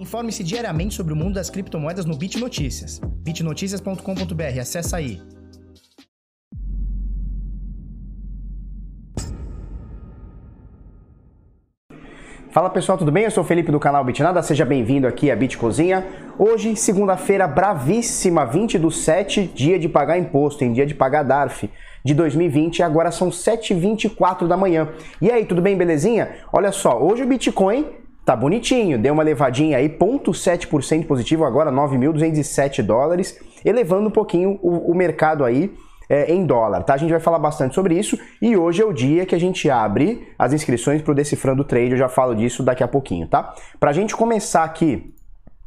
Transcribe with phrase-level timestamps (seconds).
[0.00, 2.98] Informe-se diariamente sobre o mundo das criptomoedas no Bit Notícias.
[3.22, 5.20] bitnoticias.com.br, acessa aí.
[12.50, 13.24] Fala pessoal, tudo bem?
[13.24, 16.06] Eu sou o Felipe do canal Bitnada, seja bem-vindo aqui à Bit Cozinha.
[16.38, 21.70] Hoje, segunda-feira bravíssima, 20 do 7, dia de pagar imposto, em dia de pagar DARF
[22.02, 24.88] de 2020, agora são 7h24 da manhã.
[25.20, 26.38] E aí, tudo bem, belezinha?
[26.50, 32.82] Olha só, hoje o Bitcoin Tá bonitinho, deu uma levadinha aí, 0,7% positivo, agora 9.207
[32.82, 35.72] dólares, elevando um pouquinho o, o mercado aí
[36.08, 36.94] é, em dólar, tá?
[36.94, 39.70] A gente vai falar bastante sobre isso e hoje é o dia que a gente
[39.70, 43.54] abre as inscrições para o Decifrando Trade, eu já falo disso daqui a pouquinho, tá?
[43.78, 45.14] Pra gente começar aqui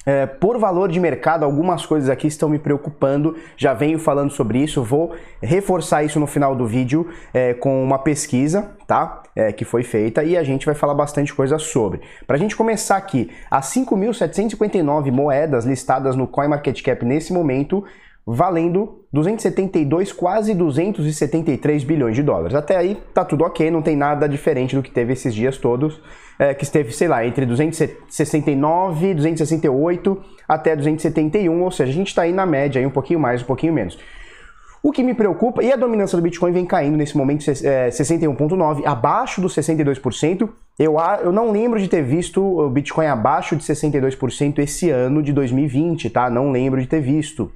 [0.06, 4.60] é, por valor de mercado, algumas coisas aqui estão me preocupando, já venho falando sobre
[4.60, 9.24] isso, vou reforçar isso no final do vídeo é, com uma pesquisa, tá?
[9.36, 12.02] É, que foi feita e a gente vai falar bastante coisa sobre.
[12.28, 17.84] Para a gente começar aqui, as 5.759 moedas listadas no CoinMarketCap nesse momento,
[18.26, 22.56] valendo 272, quase 273 bilhões de dólares.
[22.56, 26.02] Até aí tá tudo ok, não tem nada diferente do que teve esses dias todos,
[26.40, 32.24] é, que esteve, sei lá, entre 269, 268 até 271, ou seja, a gente está
[32.24, 33.98] aí na média, aí um pouquinho mais, um pouquinho menos.
[34.82, 38.86] O que me preocupa, e a dominância do Bitcoin vem caindo nesse momento, é, 61,9%,
[38.86, 40.50] abaixo dos 62%.
[40.78, 45.32] Eu, eu não lembro de ter visto o Bitcoin abaixo de 62% esse ano de
[45.32, 46.30] 2020, tá?
[46.30, 47.50] Não lembro de ter visto.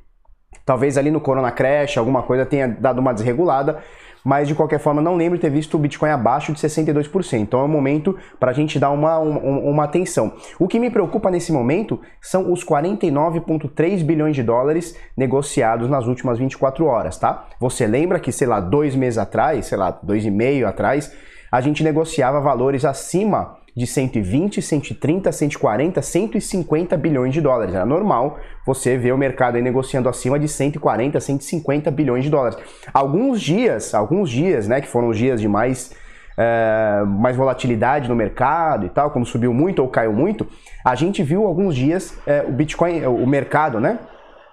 [0.65, 3.81] Talvez ali no Corona Crash alguma coisa tenha dado uma desregulada,
[4.23, 7.39] mas de qualquer forma não lembro de ter visto o Bitcoin abaixo de 62%.
[7.39, 10.33] Então é um momento para a gente dar uma, uma, uma, atenção.
[10.59, 16.37] O que me preocupa nesse momento são os 49,3 bilhões de dólares negociados nas últimas
[16.37, 17.47] 24 horas, tá?
[17.59, 21.13] Você lembra que, sei lá, dois meses atrás, sei lá, dois e meio atrás,
[21.49, 27.75] a gente negociava valores acima de 120, 130, 140, 150 bilhões de dólares.
[27.75, 32.57] Era normal você ver o mercado negociando acima de 140, 150 bilhões de dólares.
[32.91, 35.93] Alguns dias, alguns dias, né, que foram os dias de mais
[36.35, 40.47] é, mais volatilidade no mercado e tal, quando subiu muito ou caiu muito,
[40.83, 43.99] a gente viu alguns dias é, o Bitcoin, o mercado, né?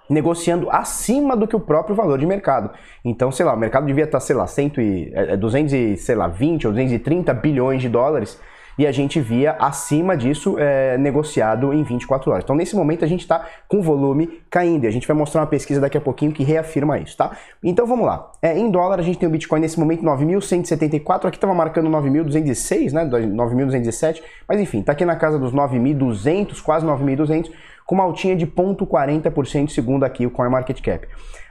[0.08, 2.70] negociando acima do que o próprio valor de mercado.
[3.02, 6.14] Então, sei lá, o mercado devia estar, sei lá, 100 e, é, 200 e, sei
[6.14, 8.38] lá, 20 ou 230 bilhões de dólares
[8.78, 12.44] e a gente via acima disso é, negociado em 24 horas.
[12.44, 15.46] Então, nesse momento, a gente está com volume caindo e a gente vai mostrar uma
[15.46, 17.32] pesquisa daqui a pouquinho que reafirma isso, tá?
[17.62, 18.30] Então, vamos lá.
[18.42, 22.92] É, em dólar, a gente tem o Bitcoin nesse momento 9.174, aqui estava marcando 9.206,
[22.92, 23.04] né?
[23.04, 27.50] 9.207, mas enfim, está aqui na casa dos 9.200, quase 9.200,
[27.86, 31.06] com uma altinha de 0,40% segundo aqui o CoinMarketCap.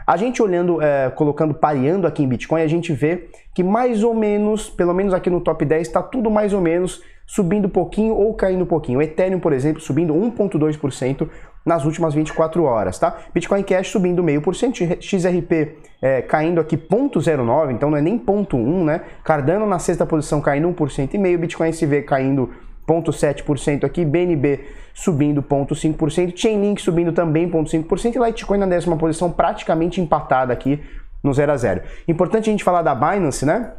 [0.05, 4.13] A gente olhando, é, colocando, pareando aqui em Bitcoin, a gente vê que mais ou
[4.13, 8.13] menos, pelo menos aqui no top 10, está tudo mais ou menos subindo um pouquinho
[8.13, 8.99] ou caindo um pouquinho.
[8.99, 11.29] O Ethereum, por exemplo, subindo 1,2%
[11.65, 13.15] nas últimas 24 horas, tá?
[13.33, 19.01] Bitcoin Cash subindo 0,5%, XRP é, caindo aqui 0,09%, então não é nem 0,1%, né?
[19.23, 22.49] Cardano na sexta posição caindo 1,5%, Bitcoin SV caindo
[22.87, 24.59] 0,7% aqui, BNB
[24.93, 30.81] subindo 0,5%, Chainlink subindo também 0,5% e Litecoin na décima posição praticamente empatada aqui
[31.23, 31.81] no 0 a 0.
[32.07, 33.71] Importante a gente falar da Binance, né?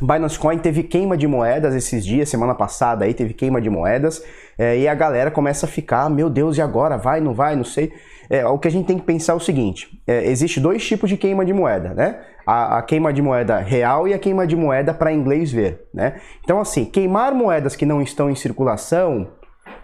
[0.00, 4.22] Binance Coin teve queima de moedas esses dias, semana passada aí teve queima de moedas,
[4.58, 6.96] é, e a galera começa a ficar, meu Deus, e agora?
[6.96, 7.92] Vai, não vai, não sei.
[8.28, 11.08] É, o que a gente tem que pensar é o seguinte: é, existe dois tipos
[11.08, 12.20] de queima de moeda, né?
[12.46, 16.14] A, a queima de moeda real e a queima de moeda para inglês ver, né?
[16.44, 19.28] Então, assim, queimar moedas que não estão em circulação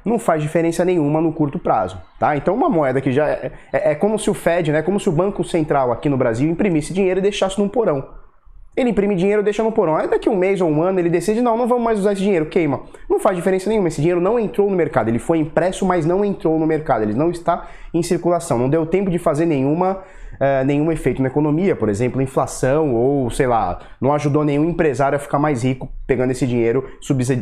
[0.04, 2.36] não faz diferença nenhuma no curto prazo, tá?
[2.36, 4.82] Então, uma moeda que já é, é, é como se o Fed, né?
[4.82, 8.21] Como se o Banco Central aqui no Brasil imprimisse dinheiro e deixasse num porão.
[8.74, 9.96] Ele imprime dinheiro, deixa no porão.
[9.96, 12.22] Aí daqui um mês ou um ano ele decide, não, não vamos mais usar esse
[12.22, 12.80] dinheiro, queima.
[13.08, 13.88] Não faz diferença nenhuma.
[13.88, 15.08] Esse dinheiro não entrou no mercado.
[15.08, 17.02] Ele foi impresso, mas não entrou no mercado.
[17.02, 18.58] Ele não está em circulação.
[18.58, 19.98] Não deu tempo de fazer nenhuma,
[20.34, 25.16] uh, nenhum efeito na economia, por exemplo, inflação, ou sei lá, não ajudou nenhum empresário
[25.16, 26.88] a ficar mais rico pegando esse dinheiro,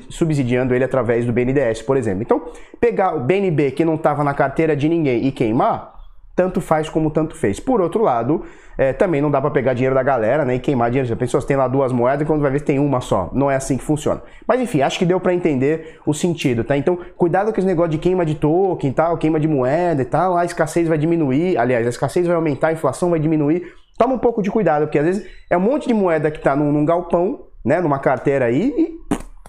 [0.08, 2.22] subsidiando ele através do BNDES, por exemplo.
[2.22, 2.42] Então,
[2.80, 5.99] pegar o BNB que não estava na carteira de ninguém e queimar,
[6.40, 7.60] tanto faz como tanto fez.
[7.60, 8.46] Por outro lado,
[8.78, 11.14] é, também não dá para pegar dinheiro da galera né, e queimar dinheiro.
[11.14, 13.28] Pensou, você tem lá duas moedas e quando vai ver tem uma só.
[13.34, 14.22] Não é assim que funciona.
[14.48, 16.78] Mas enfim, acho que deu para entender o sentido, tá?
[16.78, 20.04] Então, cuidado com esse negócio de queima de token e tal, queima de moeda e
[20.06, 20.34] tal.
[20.34, 23.74] A escassez vai diminuir, aliás, a escassez vai aumentar, a inflação vai diminuir.
[23.98, 26.56] Toma um pouco de cuidado, porque às vezes é um monte de moeda que tá
[26.56, 28.98] num, num galpão, né, numa carteira aí e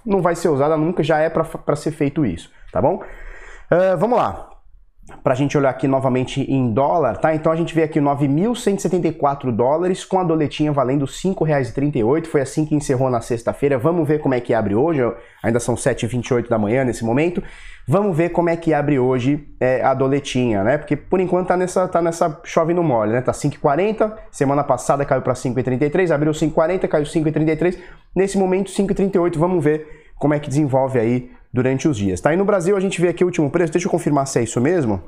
[0.06, 2.96] não vai ser usada nunca, já é para ser feito isso, tá bom?
[3.72, 4.51] Uh, vamos lá.
[5.24, 7.34] Para a gente olhar aqui novamente em dólar, tá?
[7.36, 12.28] Então a gente vê aqui 9.174 dólares com a doletinha valendo R$ 5,38.
[12.28, 13.78] Foi assim que encerrou na sexta-feira.
[13.78, 15.02] Vamos ver como é que abre hoje.
[15.44, 17.44] Ainda são 7h28 da manhã nesse momento.
[17.88, 20.78] Vamos ver como é que abre hoje é, a doletinha, né?
[20.78, 23.22] Porque por enquanto tá nessa, tá nessa chove no mole, né?
[23.22, 24.14] Tá 5,40.
[24.32, 26.12] Semana passada caiu para 5,33.
[26.12, 27.78] Abriu 5,40, caiu 5,33.
[28.16, 29.38] Nesse momento 5,38.
[29.38, 29.88] Vamos ver
[30.18, 32.22] como é que desenvolve aí durante os dias.
[32.22, 32.34] Tá?
[32.34, 34.44] E no Brasil a gente vê aqui o último preço, deixa eu confirmar se é
[34.44, 35.02] isso mesmo.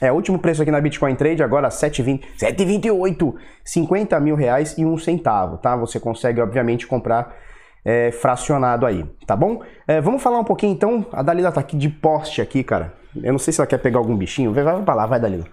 [0.00, 3.34] É, o último preço aqui na Bitcoin Trade agora 7,20, 7,28,
[3.64, 5.74] 50 mil reais e um centavo, tá?
[5.76, 7.34] Você consegue, obviamente, comprar
[7.82, 9.62] é, fracionado aí, tá bom?
[9.88, 12.92] É, vamos falar um pouquinho então, a Dalila tá aqui de poste aqui, cara.
[13.22, 15.46] Eu não sei se ela quer pegar algum bichinho, vai, vai pra lá, vai Dalila.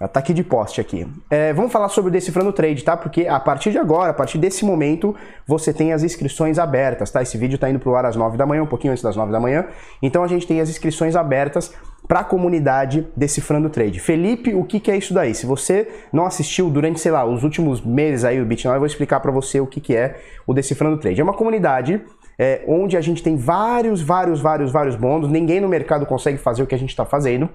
[0.00, 1.06] Ela aqui de poste aqui.
[1.28, 2.96] É, vamos falar sobre o Decifrando Trade, tá?
[2.96, 5.14] Porque a partir de agora, a partir desse momento,
[5.44, 7.20] você tem as inscrições abertas, tá?
[7.20, 9.32] Esse vídeo tá indo pro ar às 9 da manhã, um pouquinho antes das 9
[9.32, 9.66] da manhã.
[10.00, 11.74] Então a gente tem as inscrições abertas
[12.06, 13.98] para a comunidade Decifrando Trade.
[13.98, 15.34] Felipe, o que, que, é isso daí?
[15.34, 18.86] Se você não assistiu durante, sei lá, os últimos meses aí do BitNow, eu vou
[18.86, 21.20] explicar para você o que, que é o Decifrando Trade.
[21.20, 22.00] É uma comunidade
[22.38, 25.28] é, onde a gente tem vários, vários, vários, vários bônus.
[25.28, 27.50] Ninguém no mercado consegue fazer o que a gente está fazendo.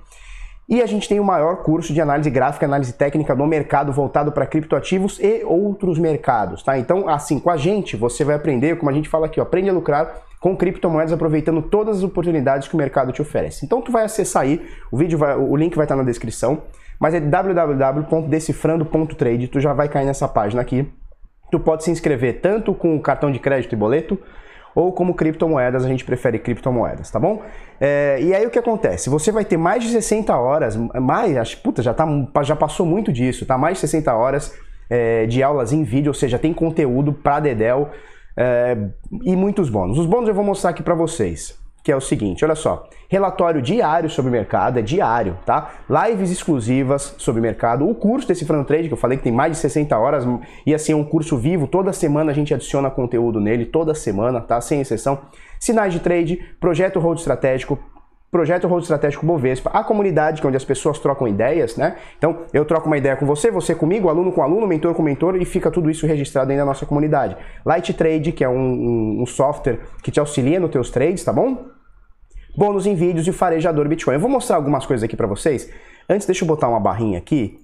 [0.68, 4.32] E a gente tem o maior curso de análise gráfica, análise técnica no mercado voltado
[4.32, 6.80] para criptoativos e outros mercados, tá?
[6.80, 9.70] Então, assim, com a gente, você vai aprender, como a gente fala aqui, ó, aprende
[9.70, 13.66] a lucrar com criptomoedas aproveitando todas as oportunidades que o mercado te oferece.
[13.66, 16.62] Então, tu vai acessar aí, o vídeo vai, o link vai estar na descrição,
[17.00, 20.88] mas é www.decifrando.trade, tu já vai cair nessa página aqui.
[21.52, 24.18] Tu pode se inscrever tanto com cartão de crédito e boleto,
[24.76, 27.42] ou como criptomoedas, a gente prefere criptomoedas, tá bom?
[27.80, 29.10] É, e aí o que acontece?
[29.10, 32.08] Você vai ter mais de 60 horas, mais, acho, puta, já, tá,
[32.44, 33.58] já passou muito disso, tá?
[33.58, 34.54] Mais de 60 horas
[34.90, 37.90] é, de aulas em vídeo, ou seja, tem conteúdo para Dedel
[38.36, 38.78] é,
[39.24, 39.98] e muitos bônus.
[39.98, 43.62] Os bônus eu vou mostrar aqui para vocês que é o seguinte, olha só, relatório
[43.62, 45.72] diário sobre o mercado, é diário, tá?
[45.90, 49.34] Lives exclusivas sobre o mercado, o curso desse Front Trade, que eu falei que tem
[49.34, 50.26] mais de 60 horas,
[50.66, 54.40] e assim, é um curso vivo, toda semana a gente adiciona conteúdo nele, toda semana,
[54.40, 54.62] tá?
[54.62, 55.20] Sem exceção.
[55.60, 57.78] Sinais de trade, projeto Road Estratégico,
[58.32, 61.98] projeto Road Estratégico Bovespa, a comunidade, que é onde as pessoas trocam ideias, né?
[62.18, 65.36] Então, eu troco uma ideia com você, você comigo, aluno com aluno, mentor com mentor,
[65.36, 67.38] e fica tudo isso registrado aí na nossa comunidade.
[67.64, 71.32] Light Trade, que é um, um, um software que te auxilia nos teus trades, tá
[71.32, 71.73] bom?
[72.56, 74.14] Bônus em vídeos e farejador Bitcoin.
[74.16, 75.70] Eu vou mostrar algumas coisas aqui para vocês.
[76.08, 77.60] Antes, deixa eu botar uma barrinha aqui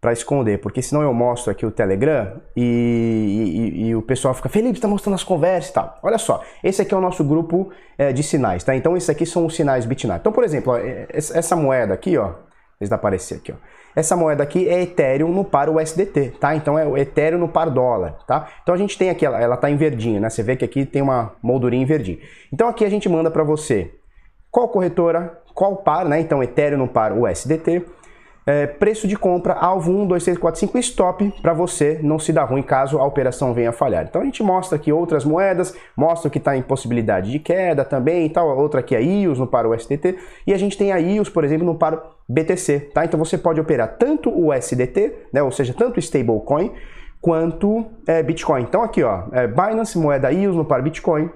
[0.00, 4.48] para esconder, porque senão eu mostro aqui o Telegram e, e, e o pessoal fica,
[4.48, 5.98] Felipe, está mostrando as conversas e tal.
[6.02, 8.76] Olha só, esse aqui é o nosso grupo é, de sinais, tá?
[8.76, 10.20] Então, esses aqui são os sinais Bitnat.
[10.20, 12.34] Então, por exemplo, ó, é, essa moeda aqui, ó,
[12.80, 13.56] eu aparecer aqui, ó.
[13.96, 16.54] Essa moeda aqui é Ethereum no par USDT, tá?
[16.54, 18.46] Então é o Ethereum no par dólar, tá?
[18.62, 20.30] Então a gente tem aqui, ela, ela tá em verdinho, né?
[20.30, 22.20] Você vê que aqui tem uma moldurinha em verdinho.
[22.52, 23.97] Então aqui a gente manda para você
[24.58, 26.18] qual corretora, qual par, né?
[26.18, 27.84] Então Ethereum no par USDT,
[28.44, 32.32] é, preço de compra, alvo 1, 2, 3, 4, 5 stop para você não se
[32.32, 34.06] dar ruim caso a operação venha a falhar.
[34.08, 38.26] Então a gente mostra aqui outras moedas, mostra que está em possibilidade de queda também
[38.26, 38.48] e tal.
[38.58, 41.64] Outra aqui é IOS no par USDT e a gente tem a IOS, por exemplo,
[41.64, 43.04] no par BTC, tá?
[43.04, 45.40] Então você pode operar tanto o USDT, né?
[45.40, 46.72] Ou seja, tanto stablecoin
[47.20, 48.62] quanto é, Bitcoin.
[48.62, 51.30] Então aqui, ó, é, Binance, moeda IOS no par Bitcoin,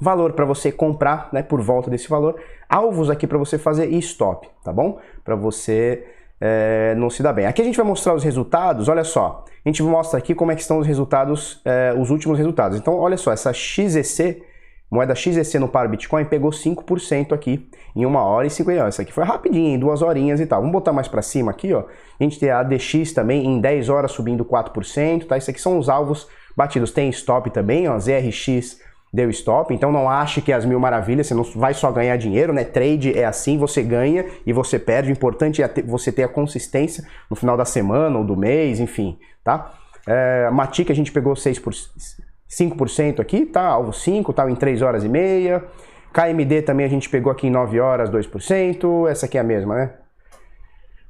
[0.00, 3.98] valor para você comprar, né, por volta desse valor, alvos aqui para você fazer e
[3.98, 4.98] stop, tá bom?
[5.24, 6.04] Para você
[6.40, 7.46] é, não se dar bem.
[7.46, 10.54] Aqui a gente vai mostrar os resultados, olha só, a gente mostra aqui como é
[10.54, 12.78] que estão os resultados, é, os últimos resultados.
[12.78, 14.42] Então, olha só, essa XEC,
[14.90, 19.12] moeda XEC no par Bitcoin, pegou 5% aqui em uma hora e 50 Isso aqui
[19.12, 20.60] foi rapidinho, em duas horinhas e tal.
[20.60, 21.84] Vamos botar mais para cima aqui, ó.
[22.18, 25.36] A gente tem a ADX também em 10 horas subindo 4%, tá?
[25.36, 26.90] Isso aqui são os alvos batidos.
[26.90, 28.80] Tem stop também, ó, ZRX
[29.12, 29.74] deu stop.
[29.74, 32.64] Então não ache que é as mil maravilhas, você não vai só ganhar dinheiro, né?
[32.64, 35.10] Trade é assim, você ganha e você perde.
[35.10, 39.18] O importante é você ter a consistência no final da semana ou do mês, enfim,
[39.42, 39.72] tá?
[40.06, 43.66] É, Matic a gente pegou 6%, por, 5% aqui, tá?
[43.66, 44.50] Alvo 5, tá?
[44.50, 45.64] Em 3 horas e meia.
[46.12, 49.08] KMD também a gente pegou aqui em 9 horas, 2%.
[49.08, 49.92] Essa aqui é a mesma, né?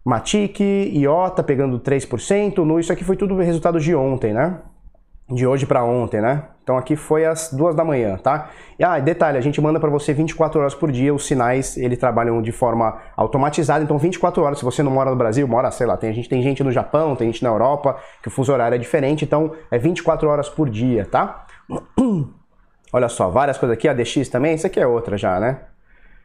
[0.04, 2.58] Matic, IOTA pegando 3%.
[2.58, 4.58] No, isso aqui foi tudo resultado de ontem, né?
[5.30, 6.42] De hoje para ontem, né?
[6.62, 8.50] Então aqui foi às duas da manhã, tá?
[8.78, 11.98] E, ah, detalhe, a gente manda para você 24 horas por dia, os sinais, eles
[11.98, 15.86] trabalham de forma automatizada, então 24 horas, se você não mora no Brasil, mora, sei
[15.86, 18.74] lá, tem, gente tem gente no Japão, tem gente na Europa, que o fuso horário
[18.74, 21.46] é diferente, então é 24 horas por dia, tá?
[22.92, 25.58] Olha só, várias coisas aqui, a DX também, isso aqui é outra já, né?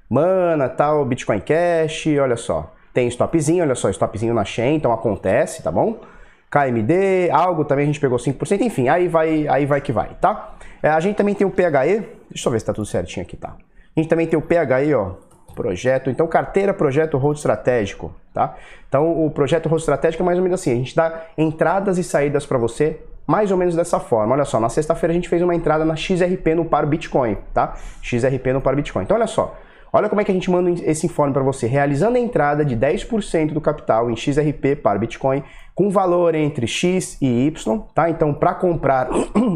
[0.10, 2.72] Mana, tal, Bitcoin Cash, olha só.
[2.94, 6.00] Tem stopzinho, olha só, stopzinho na Chain, então acontece, tá bom?
[6.50, 10.56] KMD, algo também a gente pegou 5%, enfim, aí vai, aí vai que vai, tá?
[10.82, 13.36] É, a gente também tem o PHE, deixa eu ver se tá tudo certinho aqui,
[13.36, 13.56] tá?
[13.96, 15.14] A gente também tem o PHE, ó,
[15.56, 18.56] projeto, então carteira, projeto, hold estratégico, tá?
[18.88, 22.04] Então o projeto hold estratégico é mais ou menos assim, a gente dá entradas e
[22.04, 24.34] saídas para você mais ou menos dessa forma.
[24.36, 27.74] Olha só, na sexta-feira a gente fez uma entrada na XRP no par Bitcoin, tá?
[28.02, 29.04] XRP no par Bitcoin.
[29.04, 29.56] Então olha só,
[29.96, 32.75] olha como é que a gente manda esse informe para você, realizando a entrada de
[32.75, 35.42] 10% do capital em XRP par Bitcoin
[35.74, 38.10] com valor entre X e Y, tá?
[38.10, 39.10] Então para comprar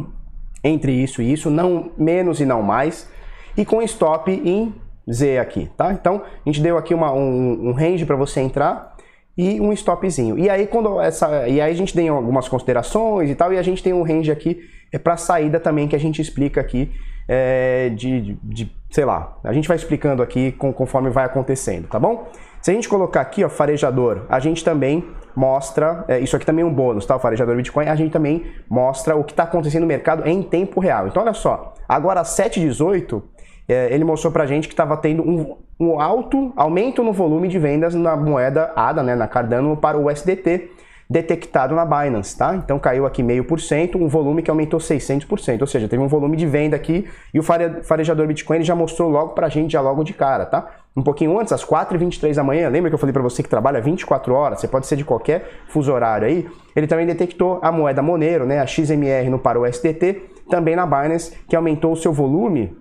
[0.64, 3.10] entre isso e isso, não menos e não mais,
[3.58, 4.74] e com stop em
[5.12, 5.92] Z aqui, tá?
[5.92, 8.96] Então a gente deu aqui uma, um, um range para você entrar
[9.38, 10.40] e um stopzinho.
[10.40, 13.62] E aí quando essa, e aí a gente tem algumas considerações e tal, e a
[13.62, 16.92] gente tem um range aqui é para saída também que a gente explica aqui
[17.28, 22.00] é, de, de, de, sei lá, a gente vai explicando aqui conforme vai acontecendo, tá
[22.00, 22.28] bom?
[22.62, 25.06] Se a gente colocar aqui, ó, farejador, a gente também
[25.36, 27.16] mostra, é, isso aqui também é um bônus, tá?
[27.16, 30.80] O farejador Bitcoin, a gente também mostra o que está acontecendo no mercado em tempo
[30.80, 31.08] real.
[31.08, 33.22] Então, olha só, agora às 7h18,
[33.68, 37.60] é, ele mostrou pra gente que estava tendo um, um, alto aumento no volume de
[37.60, 40.72] vendas na moeda ADA, né, na Cardano, para o USDT,
[41.10, 42.56] detectado na Binance, tá?
[42.56, 46.08] Então caiu aqui meio por cento, um volume que aumentou 600%, ou seja, teve um
[46.08, 50.04] volume de venda aqui e o farejador Bitcoin já mostrou logo pra gente, já logo
[50.04, 50.70] de cara, tá?
[50.96, 53.82] Um pouquinho antes, às 4h23 da manhã, lembra que eu falei para você que trabalha
[53.82, 58.04] 24 horas, você pode ser de qualquer fuso horário aí, ele também detectou a moeda
[58.04, 62.14] Monero, né, a XMR no para o USDT, também na Binance, que aumentou o seu
[62.14, 62.78] volume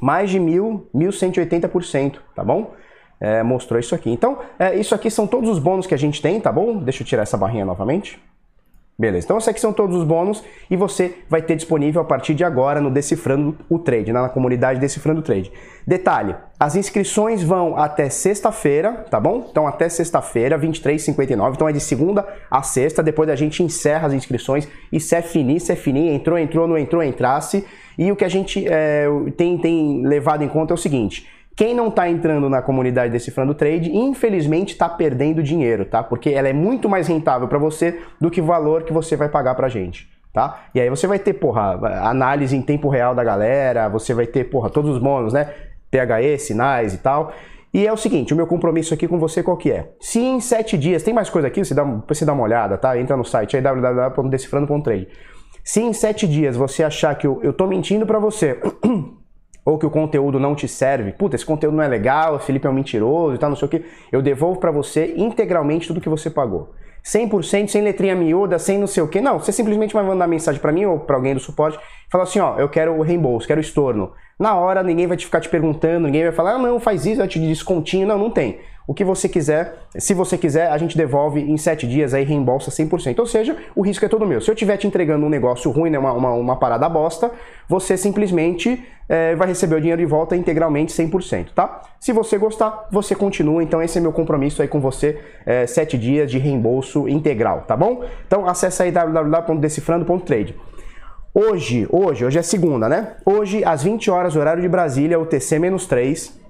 [0.00, 2.72] mais de 1.180%, tá bom?
[3.20, 4.10] É, mostrou isso aqui.
[4.10, 6.76] Então, é, isso aqui são todos os bônus que a gente tem, tá bom?
[6.78, 8.20] Deixa eu tirar essa barrinha novamente.
[9.00, 12.34] Beleza, então esses aqui são todos os bônus e você vai ter disponível a partir
[12.34, 15.52] de agora no Decifrando o Trade, na comunidade Decifrando o Trade.
[15.86, 19.46] Detalhe, as inscrições vão até sexta-feira, tá bom?
[19.48, 24.14] Então até sexta-feira, 23h59, então é de segunda a sexta, depois a gente encerra as
[24.14, 27.64] inscrições e se é fini, se é fini, entrou, entrou, não entrou, entrasse.
[27.96, 29.06] E o que a gente é,
[29.36, 31.24] tem, tem levado em conta é o seguinte,
[31.58, 36.04] quem não está entrando na comunidade Decifrando Trade, infelizmente está perdendo dinheiro, tá?
[36.04, 39.28] Porque ela é muito mais rentável para você do que o valor que você vai
[39.28, 40.08] pagar para gente.
[40.32, 40.66] Tá?
[40.72, 41.72] E aí você vai ter, porra,
[42.08, 45.52] análise em tempo real da galera, você vai ter, porra, todos os bônus, né?
[45.90, 47.32] PHE, sinais e tal.
[47.74, 49.90] E é o seguinte, o meu compromisso aqui com você qual que é?
[50.00, 52.96] Se em sete dias, tem mais coisa aqui, você dá, você dá uma olhada, tá?
[52.96, 55.08] Entra no site aí, www.decifrando.trade.
[55.64, 58.60] Se em sete dias você achar que eu, eu tô mentindo para você
[59.68, 62.66] ou que o conteúdo não te serve, puta, esse conteúdo não é legal, o Felipe
[62.66, 66.00] é um mentiroso e tal, não sei o que, eu devolvo para você integralmente tudo
[66.00, 66.72] que você pagou.
[67.04, 69.20] 100% sem letrinha miúda, sem não sei o que.
[69.20, 72.24] Não, você simplesmente vai mandar mensagem para mim ou para alguém do suporte e falar
[72.24, 74.12] assim, ó, eu quero o reembolso, quero o estorno.
[74.38, 77.20] Na hora ninguém vai te ficar te perguntando, ninguém vai falar, ah, não, faz isso,
[77.20, 78.06] eu te descontinho.
[78.06, 79.74] Não, não tem o que você quiser.
[79.98, 83.18] Se você quiser, a gente devolve em 7 dias aí, reembolsa 100%.
[83.18, 84.40] Ou seja, o risco é todo meu.
[84.40, 87.30] Se eu estiver te entregando um negócio ruim, né, uma, uma, uma parada bosta,
[87.68, 91.82] você simplesmente é, vai receber o dinheiro de volta integralmente 100%, tá?
[92.00, 93.62] Se você gostar, você continua.
[93.62, 97.76] Então esse é meu compromisso aí com você, é, 7 dias de reembolso integral, tá
[97.76, 98.02] bom?
[98.26, 100.56] Então acessa aí www.decifrando.trade.
[101.34, 103.16] Hoje, hoje, hoje é segunda, né?
[103.24, 106.47] Hoje, às 20 horas, horário de Brasília, o TC-3,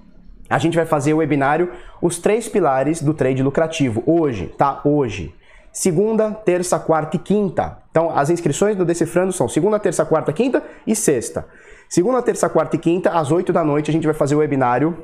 [0.49, 4.81] a gente vai fazer o webinário Os Três Pilares do Trade Lucrativo, hoje, tá?
[4.83, 5.33] Hoje.
[5.71, 7.77] Segunda, terça, quarta e quinta.
[7.91, 11.45] Então, as inscrições do Decifrando são segunda, terça, quarta, quinta e sexta.
[11.87, 14.97] Segunda, terça, quarta e quinta, às 8 da noite, a gente vai fazer o webinário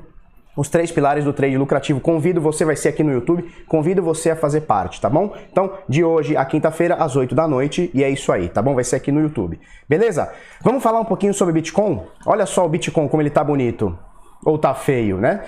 [0.55, 1.99] os três pilares do trade lucrativo.
[1.99, 5.33] Convido você, vai ser aqui no YouTube, convido você a fazer parte, tá bom?
[5.51, 8.73] Então, de hoje a quinta-feira, às 8 da noite, e é isso aí, tá bom?
[8.73, 9.59] Vai ser aqui no YouTube.
[9.87, 10.31] Beleza?
[10.61, 12.01] Vamos falar um pouquinho sobre Bitcoin?
[12.25, 13.97] Olha só o Bitcoin, como ele tá bonito
[14.45, 15.43] ou tá feio, né?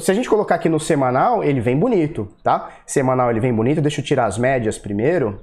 [0.00, 2.70] Se a gente colocar aqui no semanal, ele vem bonito, tá?
[2.86, 3.82] Semanal ele vem bonito.
[3.82, 5.40] Deixa eu tirar as médias primeiro.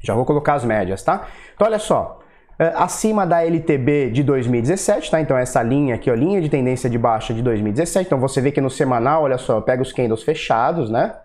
[0.00, 1.26] Já vou colocar as médias, tá?
[1.54, 2.20] Então olha só,
[2.58, 5.20] é, acima da LTB de 2017, tá?
[5.20, 8.06] Então essa linha aqui, ó, linha de tendência de baixa de 2017.
[8.06, 11.16] Então você vê que no semanal, olha só, pega os candles fechados, né?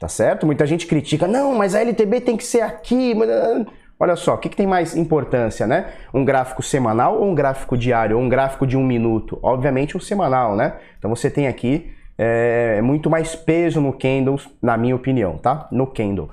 [0.00, 0.46] Tá certo?
[0.46, 3.14] Muita gente critica, não, mas a LTB tem que ser aqui.
[3.98, 5.86] Olha só, o que, que, tem mais importância, né?
[6.12, 9.38] Um gráfico semanal ou um gráfico diário, ou um gráfico de um minuto?
[9.42, 10.74] Obviamente um semanal, né?
[10.98, 15.66] Então você tem aqui é, muito mais peso no candles, na minha opinião, tá?
[15.72, 16.28] No candle.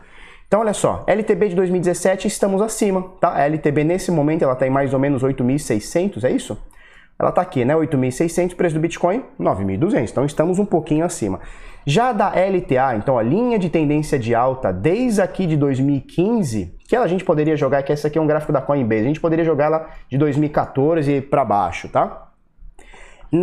[0.46, 3.34] Então olha só, LTB de 2017 estamos acima, tá?
[3.34, 6.58] A LTB nesse momento ela está em mais ou menos 8.600, é isso?
[7.20, 7.76] Ela está aqui, né?
[7.76, 10.10] 8.600, preço do Bitcoin 9.200.
[10.10, 11.40] Então estamos um pouquinho acima.
[11.86, 16.96] Já da LTA, então a linha de tendência de alta desde aqui de 2015, que
[16.96, 19.44] a gente poderia jogar, que essa aqui é um gráfico da Coinbase, a gente poderia
[19.44, 22.30] jogar ela de 2014 para baixo, tá?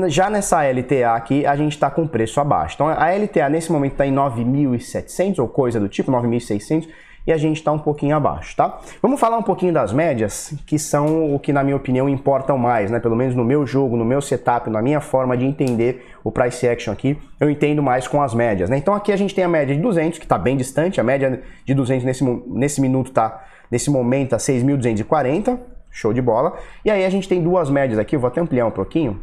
[0.06, 2.76] Já nessa LTA aqui, a gente está com preço abaixo.
[2.76, 6.88] Então a LTA nesse momento está em 9.700 ou coisa do tipo, 9.600.
[7.26, 8.78] e a gente está um pouquinho abaixo, tá?
[9.02, 12.90] Vamos falar um pouquinho das médias, que são o que na minha opinião importam mais,
[12.90, 12.98] né?
[12.98, 16.66] Pelo menos no meu jogo, no meu setup, na minha forma de entender o price
[16.66, 18.76] action aqui, eu entendo mais com as médias, né?
[18.76, 21.42] Então aqui a gente tem a média de 200, que está bem distante, a média
[21.64, 25.58] de 200 nesse, nesse minuto tá, nesse momento, a 6.240,
[25.90, 26.56] show de bola.
[26.84, 29.20] E aí a gente tem duas médias aqui, eu vou até ampliar um pouquinho,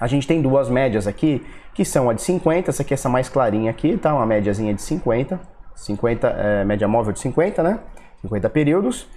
[0.00, 3.08] a gente tem duas médias aqui, que são a de 50, essa aqui é essa
[3.08, 4.12] mais clarinha aqui, tá?
[4.14, 7.80] Uma médiazinha de 50, 50 é, média móvel de 50, né?
[8.22, 9.08] 50 períodos,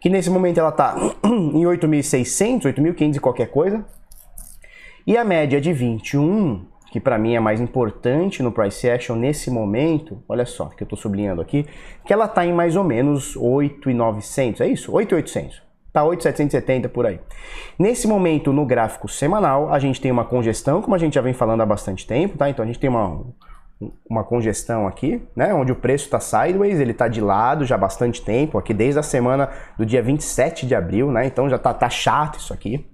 [0.00, 3.84] que nesse momento ela tá em 8.600, 8.500 e qualquer coisa.
[5.06, 9.50] E a média de 21, que para mim é mais importante no price action nesse
[9.50, 11.66] momento, olha só, que eu estou sublinhando aqui,
[12.04, 14.92] que ela tá em mais ou menos 8.900, é isso?
[14.92, 15.60] 8.800.
[15.92, 17.20] Tá 8,770 por aí.
[17.78, 21.34] Nesse momento, no gráfico semanal, a gente tem uma congestão, como a gente já vem
[21.34, 22.48] falando há bastante tempo, tá?
[22.48, 23.26] Então a gente tem uma,
[24.08, 25.52] uma congestão aqui, né?
[25.54, 28.98] Onde o preço está sideways, ele está de lado já há bastante tempo, aqui desde
[28.98, 29.48] a semana
[29.78, 31.26] do dia 27 de abril, né?
[31.26, 32.86] Então já tá, tá chato isso aqui.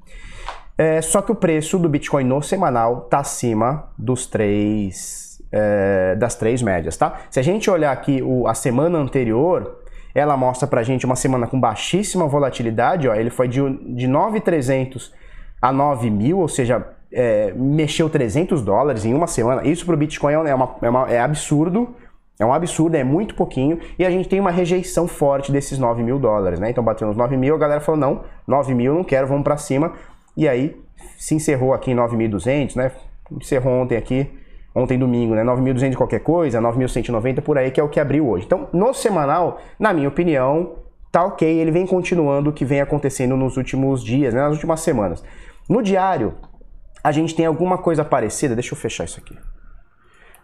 [0.76, 6.36] É, só que o preço do Bitcoin no semanal está acima dos três, é, das
[6.36, 7.20] três médias, tá?
[7.30, 9.80] Se a gente olhar aqui o, a semana anterior,
[10.14, 13.60] ela mostra pra gente uma semana com baixíssima volatilidade, ó, ele foi de,
[13.94, 15.12] de 9,300
[15.60, 19.66] a 9 mil, ou seja, é, mexeu 300 dólares em uma semana.
[19.66, 21.94] Isso para o Bitcoin é, uma, é, uma, é, absurdo,
[22.38, 26.02] é um absurdo, é muito pouquinho, e a gente tem uma rejeição forte desses 9
[26.02, 26.70] mil dólares, né?
[26.70, 29.56] Então bateu nos 9 mil, a galera falou, não, 9 mil não quero, vamos para
[29.56, 29.92] cima,
[30.36, 30.76] e aí
[31.16, 32.92] se encerrou aqui em 9.200, né?
[33.30, 34.30] Encerrou ontem aqui
[34.74, 35.42] ontem domingo, né?
[35.42, 38.44] 9.200 qualquer coisa, 9.190 por aí, que é o que abriu hoje.
[38.46, 40.76] Então, no semanal, na minha opinião,
[41.10, 44.42] tá ok, ele vem continuando o que vem acontecendo nos últimos dias, né?
[44.42, 45.24] nas últimas semanas.
[45.68, 46.34] No diário,
[47.02, 49.36] a gente tem alguma coisa parecida, deixa eu fechar isso aqui.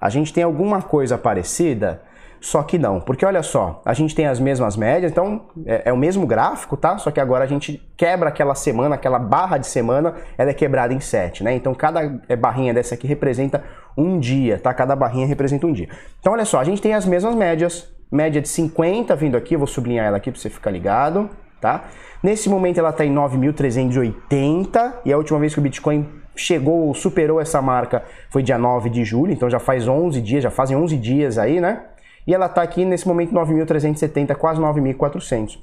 [0.00, 2.02] A gente tem alguma coisa parecida
[2.44, 5.92] só que não, porque olha só, a gente tem as mesmas médias, então é, é,
[5.94, 6.98] o mesmo gráfico, tá?
[6.98, 10.92] Só que agora a gente quebra aquela semana, aquela barra de semana, ela é quebrada
[10.92, 11.54] em sete, né?
[11.54, 13.64] Então cada é, barrinha dessa aqui representa
[13.96, 14.74] um dia, tá?
[14.74, 15.88] Cada barrinha representa um dia.
[16.20, 19.58] Então olha só, a gente tem as mesmas médias, média de 50 vindo aqui, eu
[19.58, 21.30] vou sublinhar ela aqui para você ficar ligado,
[21.62, 21.84] tá?
[22.22, 27.40] Nesse momento ela está em 9.380 e a última vez que o Bitcoin chegou, superou
[27.40, 30.96] essa marca foi dia 9 de julho, então já faz 11 dias, já fazem 11
[30.96, 31.82] dias aí, né?
[32.26, 35.58] e ela está aqui nesse momento 9.370, quase 9.400.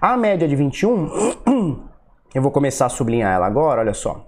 [0.00, 1.10] A média de 21,
[2.34, 4.26] eu vou começar a sublinhar ela agora, olha só.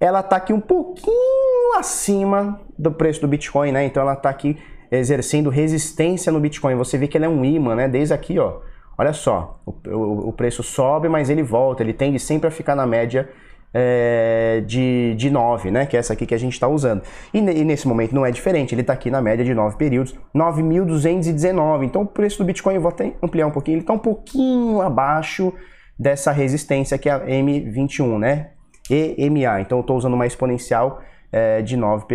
[0.00, 3.84] Ela está aqui um pouquinho acima do preço do Bitcoin, né?
[3.84, 4.56] Então ela está aqui
[4.90, 6.76] exercendo resistência no Bitcoin.
[6.76, 7.88] Você vê que ele é um imã, né?
[7.88, 8.60] Desde aqui, ó.
[8.96, 11.82] Olha só, o, o, o preço sobe, mas ele volta.
[11.82, 13.28] Ele tende sempre a ficar na média
[13.72, 15.86] é, de, de 9, né?
[15.86, 17.02] Que é essa aqui que a gente está usando.
[17.32, 20.14] E, e, nesse momento não é diferente, ele está aqui na média de 9 períodos,
[20.34, 21.84] 9.219.
[21.84, 24.80] Então o preço do Bitcoin, eu vou até ampliar um pouquinho, ele está um pouquinho
[24.80, 25.52] abaixo
[25.98, 28.50] dessa resistência que é a M21, né?
[28.90, 29.60] EMA.
[29.60, 32.06] Então eu estou usando uma exponencial é, de 9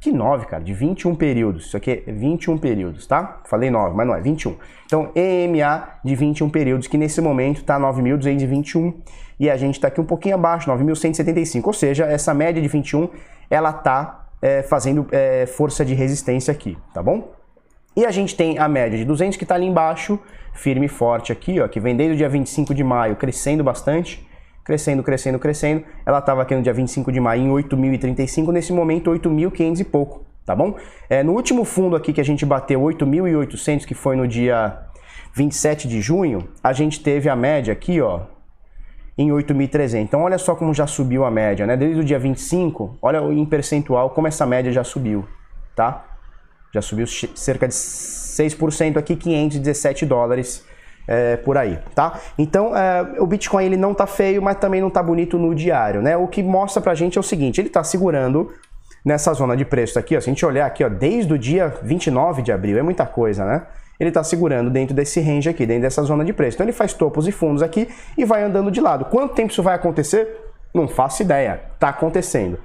[0.00, 0.62] que 9, cara?
[0.62, 1.66] De 21 períodos.
[1.66, 3.40] Isso aqui é 21 períodos, tá?
[3.44, 4.56] Falei 9, mas não é 21.
[4.86, 8.94] Então, EMA de 21 períodos, que nesse momento está 9.221
[9.40, 11.66] e a gente está aqui um pouquinho abaixo, 9.175.
[11.66, 13.08] Ou seja, essa média de 21,
[13.50, 17.32] ela está é, fazendo é, força de resistência aqui, tá bom?
[17.96, 20.20] E a gente tem a média de 200 que está ali embaixo,
[20.54, 24.27] firme e forte aqui, ó, que vem desde o dia 25 de maio crescendo bastante
[24.68, 25.82] crescendo, crescendo, crescendo.
[26.04, 30.26] Ela estava aqui no dia 25 de maio em 8.035, nesse momento 8.500 e pouco,
[30.44, 30.76] tá bom?
[31.08, 34.78] É, no último fundo aqui que a gente bateu 8.800, que foi no dia
[35.34, 38.26] 27 de junho, a gente teve a média aqui, ó,
[39.16, 40.02] em 8.300.
[40.02, 41.74] Então olha só como já subiu a média, né?
[41.74, 45.26] Desde o dia 25, olha em percentual como essa média já subiu,
[45.74, 46.04] tá?
[46.74, 50.62] Já subiu cerca de 6% aqui, 517 dólares
[51.08, 52.20] é, por aí, tá?
[52.36, 56.02] Então, é, o Bitcoin ele não tá feio, mas também não tá bonito no diário,
[56.02, 56.16] né?
[56.16, 58.52] O que mostra pra gente é o seguinte, ele tá segurando
[59.04, 61.74] nessa zona de preço aqui, ó, se a gente olhar aqui, ó, desde o dia
[61.82, 63.62] 29 de abril, é muita coisa, né?
[63.98, 66.56] Ele está segurando dentro desse range aqui, dentro dessa zona de preço.
[66.56, 69.06] Então ele faz topos e fundos aqui e vai andando de lado.
[69.06, 70.36] Quanto tempo isso vai acontecer?
[70.72, 71.60] Não faço ideia.
[71.80, 72.60] Tá acontecendo.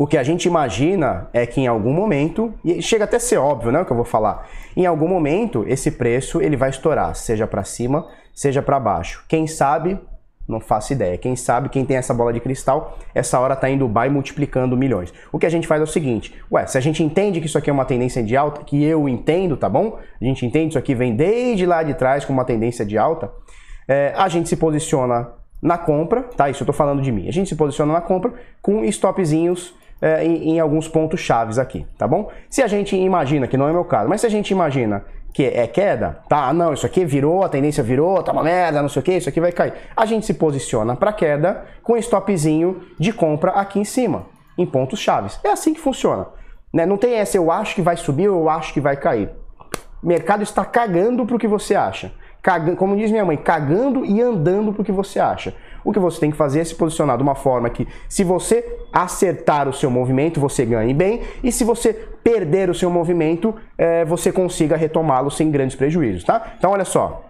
[0.00, 3.36] O que a gente imagina é que em algum momento, e chega até a ser
[3.36, 4.48] óbvio, né, o que eu vou falar.
[4.74, 9.22] Em algum momento esse preço ele vai estourar, seja para cima, seja para baixo.
[9.28, 10.00] Quem sabe,
[10.48, 11.18] não faço ideia.
[11.18, 15.12] Quem sabe, quem tem essa bola de cristal, essa hora tá em Dubai multiplicando milhões.
[15.30, 17.58] O que a gente faz é o seguinte: ué, se a gente entende que isso
[17.58, 19.98] aqui é uma tendência de alta, que eu entendo, tá bom?
[20.18, 23.30] A gente entende isso aqui vem desde lá de trás com uma tendência de alta,
[23.86, 25.28] é, a gente se posiciona
[25.60, 26.48] na compra, tá?
[26.48, 27.28] Isso eu tô falando de mim.
[27.28, 28.32] A gente se posiciona na compra
[28.62, 32.30] com stopzinhos é, em, em, alguns pontos chaves aqui, tá bom?
[32.48, 35.44] Se a gente imagina, que não é meu caso, mas se a gente imagina que
[35.44, 36.52] é queda, tá?
[36.52, 39.28] Não, isso aqui virou, a tendência virou, tá uma merda, não sei o que, isso
[39.28, 39.72] aqui vai cair.
[39.96, 44.26] A gente se posiciona para queda com stopzinho de compra aqui em cima,
[44.58, 45.38] em pontos chaves.
[45.44, 46.26] É assim que funciona.
[46.72, 46.86] Né?
[46.86, 49.30] Não tem essa, eu acho que vai subir ou eu acho que vai cair.
[50.02, 52.12] O mercado está cagando pro que você acha.
[52.42, 55.54] Cagando, como diz minha mãe, cagando e andando pro que você acha.
[55.84, 58.78] O que você tem que fazer é se posicionar de uma forma que, se você
[58.92, 64.04] acertar o seu movimento, você ganhe bem, e se você perder o seu movimento, é,
[64.04, 66.54] você consiga retomá-lo sem grandes prejuízos, tá?
[66.58, 67.24] Então, olha só.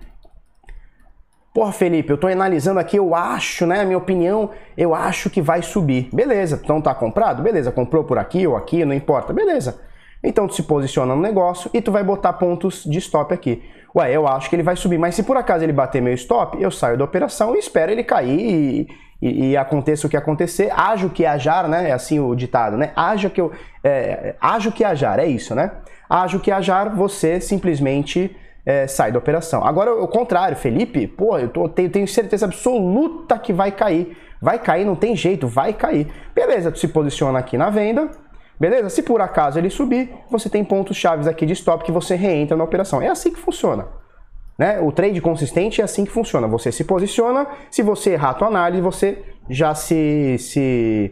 [1.52, 3.84] Porra, Felipe, eu estou analisando aqui, eu acho, né?
[3.84, 6.08] Minha opinião, eu acho que vai subir.
[6.12, 7.42] Beleza, então tá comprado?
[7.42, 9.32] Beleza, comprou por aqui ou aqui, não importa.
[9.32, 9.89] Beleza.
[10.22, 13.62] Então tu se posiciona no negócio e tu vai botar pontos de stop aqui.
[13.94, 16.60] Ué, eu acho que ele vai subir, mas se por acaso ele bater meu stop,
[16.62, 18.88] eu saio da operação e espero ele cair e,
[19.20, 20.70] e, e aconteça o que acontecer.
[20.76, 21.88] Ajo que ajar, né?
[21.88, 22.92] É assim o ditado, né?
[22.94, 23.50] Ajo que eu.
[23.82, 25.72] É, ajo que ajar, é isso, né?
[26.08, 29.64] Ajo que ajar, você simplesmente é, sai da operação.
[29.64, 34.16] Agora, o contrário, Felipe, pô, eu tô, tenho, tenho certeza absoluta que vai cair.
[34.40, 36.06] Vai cair, não tem jeito, vai cair.
[36.34, 38.10] Beleza, tu se posiciona aqui na venda
[38.60, 38.90] Beleza?
[38.90, 42.54] Se por acaso ele subir, você tem pontos chaves aqui de stop que você reentra
[42.54, 43.00] na operação.
[43.00, 43.88] É assim que funciona.
[44.58, 44.78] Né?
[44.78, 46.46] O trade consistente é assim que funciona.
[46.46, 51.10] Você se posiciona, se você errar a tua análise, você já se, se,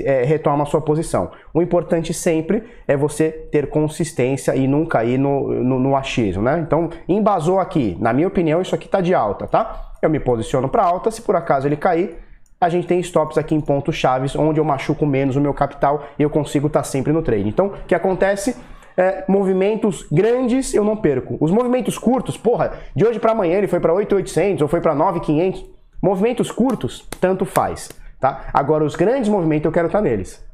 [0.00, 1.30] é, retoma a sua posição.
[1.54, 6.42] O importante sempre é você ter consistência e não cair no, no, no achismo.
[6.42, 6.60] Né?
[6.60, 7.96] Então, embasou aqui.
[7.98, 9.94] Na minha opinião, isso aqui está de alta, tá?
[10.02, 12.18] Eu me posiciono para alta, se por acaso ele cair,
[12.60, 16.04] a gente tem stops aqui em pontos chaves, onde eu machuco menos o meu capital
[16.18, 17.48] e eu consigo estar tá sempre no trade.
[17.48, 18.54] Então, o que acontece?
[18.96, 21.38] É, movimentos grandes eu não perco.
[21.40, 24.94] Os movimentos curtos, porra, de hoje para amanhã ele foi para 8,800 ou foi para
[24.94, 25.64] 9,500.
[26.02, 27.88] Movimentos curtos, tanto faz,
[28.20, 28.50] tá?
[28.52, 30.44] Agora os grandes movimentos eu quero estar tá neles.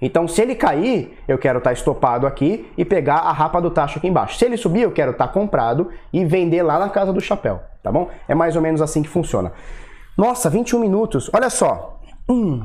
[0.00, 3.72] Então, se ele cair, eu quero estar tá estopado aqui e pegar a rapa do
[3.72, 4.38] tacho aqui embaixo.
[4.38, 7.60] Se ele subir, eu quero estar tá comprado e vender lá na casa do chapéu,
[7.82, 8.08] tá bom?
[8.28, 9.52] É mais ou menos assim que funciona.
[10.18, 11.30] Nossa, 21 minutos.
[11.32, 12.00] Olha só.
[12.28, 12.60] Hum.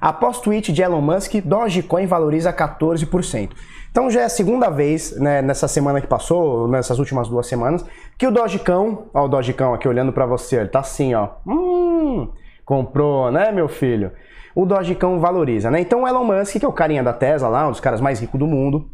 [0.00, 3.50] Após tweet de Elon Musk, Dogecoin valoriza 14%.
[3.90, 7.84] Então já é a segunda vez né, nessa semana que passou, nessas últimas duas semanas,
[8.16, 11.30] que o Dogecão, ó o Dogecão aqui olhando para você, ele tá assim, ó.
[11.44, 12.28] Hum,
[12.64, 14.12] comprou, né, meu filho?
[14.54, 15.80] O Dogecão valoriza, né?
[15.80, 18.20] Então o Elon Musk, que é o carinha da Tesla lá, um dos caras mais
[18.20, 18.88] ricos do mundo,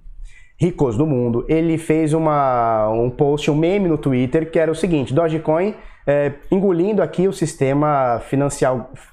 [0.56, 4.74] ricos do mundo, ele fez uma, um post, um meme no Twitter que era o
[4.74, 5.74] seguinte: Dogecoin
[6.06, 8.20] é, engolindo aqui o sistema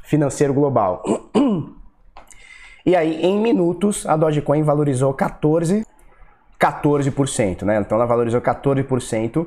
[0.04, 1.04] financeiro global.
[2.84, 5.86] E aí, em minutos, a Dogecoin valorizou 14%,
[6.60, 7.78] 14%, né?
[7.78, 9.46] Então ela valorizou 14%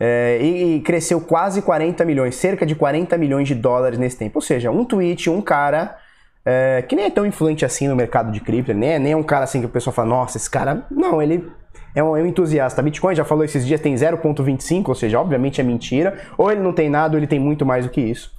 [0.00, 4.38] é, e, e cresceu quase 40 milhões, cerca de 40 milhões de dólares nesse tempo.
[4.38, 5.98] Ou seja, um tweet, um cara
[6.44, 9.16] é, que nem é tão influente assim no mercado de cripto, nem é, nem é
[9.16, 10.86] um cara assim que o pessoal fala, nossa, esse cara.
[10.90, 11.50] Não, ele
[11.94, 12.82] é um, é um entusiasta.
[12.82, 16.18] Bitcoin já falou esses dias tem 0,25, ou seja, obviamente é mentira.
[16.38, 18.32] Ou ele não tem nada, ou ele tem muito mais do que isso.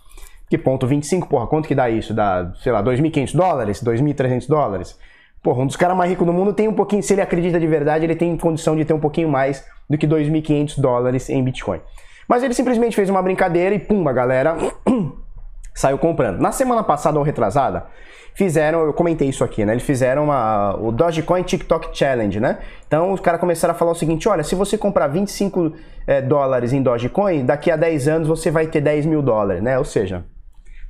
[0.49, 2.13] Que ponto 25, porra, quanto que dá isso?
[2.13, 4.99] Dá, sei lá, 2.500 dólares, 2.300 dólares?
[5.41, 7.65] Porra, um dos caras mais ricos do mundo tem um pouquinho, se ele acredita de
[7.65, 11.79] verdade, ele tem condição de ter um pouquinho mais do que 2.500 dólares em Bitcoin.
[12.27, 14.55] Mas ele simplesmente fez uma brincadeira e pum, a galera
[15.73, 16.39] saiu comprando.
[16.39, 17.85] Na semana passada ou retrasada,
[18.33, 19.73] fizeram, eu comentei isso aqui, né?
[19.73, 22.59] Eles fizeram uma, o Dogecoin TikTok Challenge, né?
[22.87, 25.73] Então os caras começaram a falar o seguinte: olha, se você comprar 25
[26.07, 29.77] é, dólares em Dogecoin, daqui a 10 anos você vai ter 10 mil dólares, né?
[29.77, 30.25] Ou seja,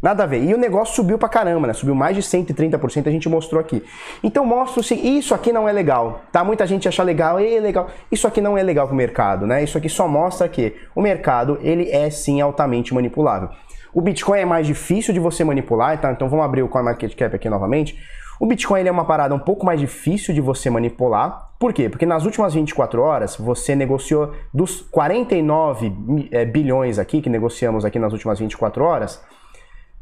[0.01, 0.43] Nada a ver.
[0.43, 1.73] E o negócio subiu pra caramba, né?
[1.73, 3.83] Subiu mais de 130%, a gente mostrou aqui.
[4.23, 6.43] Então mostra se isso aqui não é legal, tá?
[6.43, 7.87] Muita gente acha legal, é legal.
[8.11, 9.63] Isso aqui não é legal pro mercado, né?
[9.63, 13.49] Isso aqui só mostra que o mercado, ele é sim altamente manipulável.
[13.93, 16.11] O Bitcoin é mais difícil de você manipular, tá?
[16.11, 17.97] então vamos abrir o CoinMarketCap aqui novamente.
[18.39, 21.51] O Bitcoin é uma parada um pouco mais difícil de você manipular.
[21.59, 21.89] Por quê?
[21.89, 25.93] Porque nas últimas 24 horas você negociou dos 49
[26.31, 29.21] é, bilhões aqui que negociamos aqui nas últimas 24 horas,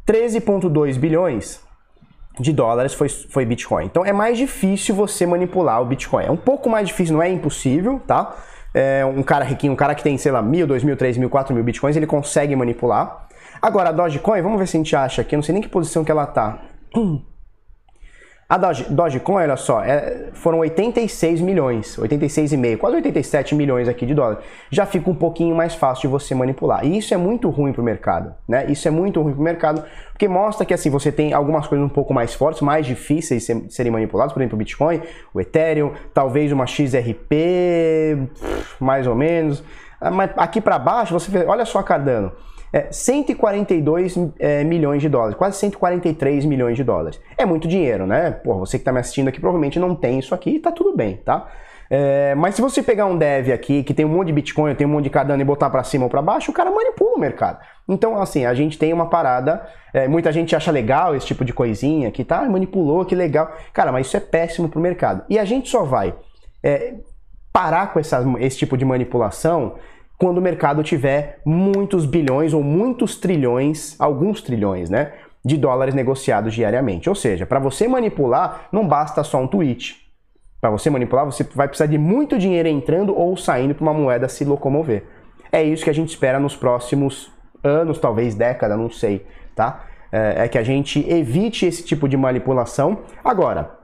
[0.06, 1.60] 13,2 bilhões
[2.38, 3.84] de dólares foi, foi Bitcoin.
[3.84, 6.24] Então é mais difícil você manipular o Bitcoin.
[6.24, 8.36] É um pouco mais difícil, não é impossível, tá?
[8.72, 11.28] É um cara riquinho, um cara que tem, sei lá, mil, dois mil, três mil,
[11.28, 13.28] quatro mil Bitcoins, ele consegue manipular.
[13.60, 15.68] Agora, a Dogecoin, vamos ver se a gente acha aqui, eu não sei nem que
[15.68, 16.62] posição que ela tá.
[18.50, 24.12] A Doge, Dogecoin, olha só, é, foram 86 milhões, 86,5, quase 87 milhões aqui de
[24.12, 24.40] dólar.
[24.72, 26.84] Já fica um pouquinho mais fácil de você manipular.
[26.84, 28.66] E isso é muito ruim para o mercado, né?
[28.68, 31.86] Isso é muito ruim para o mercado, porque mostra que assim você tem algumas coisas
[31.86, 35.00] um pouco mais fortes, mais difíceis de serem manipuladas, por exemplo, o Bitcoin,
[35.32, 38.18] o Ethereum, talvez uma XRP,
[38.80, 39.62] mais ou menos.
[40.00, 42.32] Ah, mas aqui para baixo você olha só a Cardano.
[42.72, 47.20] É 142 é, milhões de dólares, quase 143 milhões de dólares.
[47.36, 48.30] É muito dinheiro, né?
[48.30, 50.96] Pô, você que está me assistindo aqui provavelmente não tem isso aqui e tá tudo
[50.96, 51.48] bem, tá?
[51.92, 54.86] É, mas se você pegar um dev aqui que tem um monte de Bitcoin, tem
[54.86, 57.18] um monte de Cardano e botar para cima ou para baixo, o cara manipula o
[57.18, 57.58] mercado.
[57.88, 59.66] Então, assim, a gente tem uma parada.
[59.92, 63.52] É, muita gente acha legal esse tipo de coisinha que tá, manipulou, que legal.
[63.72, 65.24] Cara, mas isso é péssimo pro mercado.
[65.28, 66.14] E a gente só vai
[66.62, 66.94] é,
[67.52, 69.74] parar com essa, esse tipo de manipulação
[70.20, 75.14] quando o mercado tiver muitos bilhões ou muitos trilhões, alguns trilhões, né?
[75.42, 77.08] De dólares negociados diariamente.
[77.08, 79.96] Ou seja, para você manipular, não basta só um tweet.
[80.60, 84.28] Para você manipular, você vai precisar de muito dinheiro entrando ou saindo para uma moeda
[84.28, 85.04] se locomover.
[85.50, 87.32] É isso que a gente espera nos próximos
[87.64, 89.24] anos, talvez década, não sei,
[89.56, 89.86] tá?
[90.12, 92.98] É, é que a gente evite esse tipo de manipulação.
[93.24, 93.79] Agora,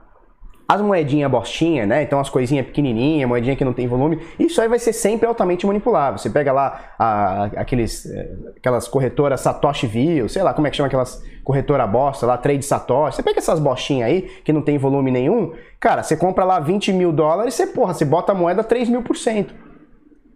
[0.67, 2.03] as moedinhas bostinha, né?
[2.03, 5.65] Então as coisinhas pequenininhas, moedinha que não tem volume, isso aí vai ser sempre altamente
[5.65, 6.17] manipulável.
[6.17, 10.75] Você pega lá a, aqueles, eh, aquelas corretoras Satoshi View, sei lá como é que
[10.75, 13.15] chama aquelas corretora bosta lá, Trade Satoshi.
[13.15, 16.91] Você pega essas bostinhas aí que não tem volume nenhum, cara, você compra lá 20
[16.91, 19.66] mil dólares, você porra, você bota a moeda 3 mil por cento.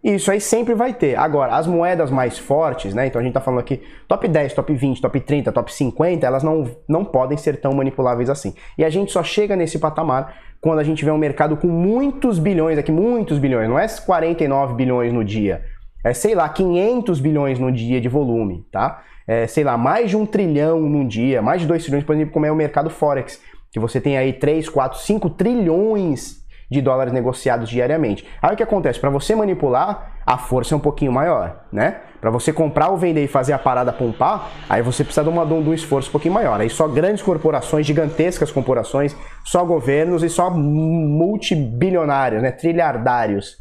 [0.03, 1.15] Isso aí sempre vai ter.
[1.15, 3.05] Agora, as moedas mais fortes, né?
[3.05, 6.41] Então a gente tá falando aqui top 10, top 20, top 30, top 50, elas
[6.41, 8.55] não, não podem ser tão manipuláveis assim.
[8.77, 12.39] E a gente só chega nesse patamar quando a gente vê um mercado com muitos
[12.39, 15.63] bilhões aqui, muitos bilhões, não é 49 bilhões no dia.
[16.03, 19.03] É, sei lá, 500 bilhões no dia de volume, tá?
[19.27, 22.33] É, sei lá, mais de um trilhão num dia, mais de 2 trilhões, por exemplo,
[22.33, 23.39] como é o mercado Forex,
[23.71, 26.40] que você tem aí 3, 4, 5 trilhões
[26.71, 28.25] de dólares negociados diariamente.
[28.41, 28.97] Aí o que acontece?
[28.97, 31.97] Para você manipular, a força é um pouquinho maior, né?
[32.21, 35.45] Para você comprar ou vender e fazer a parada pompar, aí você precisa de, uma,
[35.45, 36.61] de um esforço um pouquinho maior.
[36.61, 42.51] Aí só grandes corporações, gigantescas corporações, só governos e só multibilionários, né?
[42.51, 43.57] Trilhardários,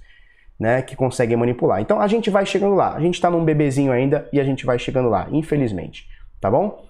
[0.59, 0.81] né?
[0.81, 1.81] Que conseguem manipular.
[1.81, 2.94] Então a gente vai chegando lá.
[2.94, 6.07] A gente está num bebezinho ainda e a gente vai chegando lá, infelizmente.
[6.40, 6.89] Tá bom?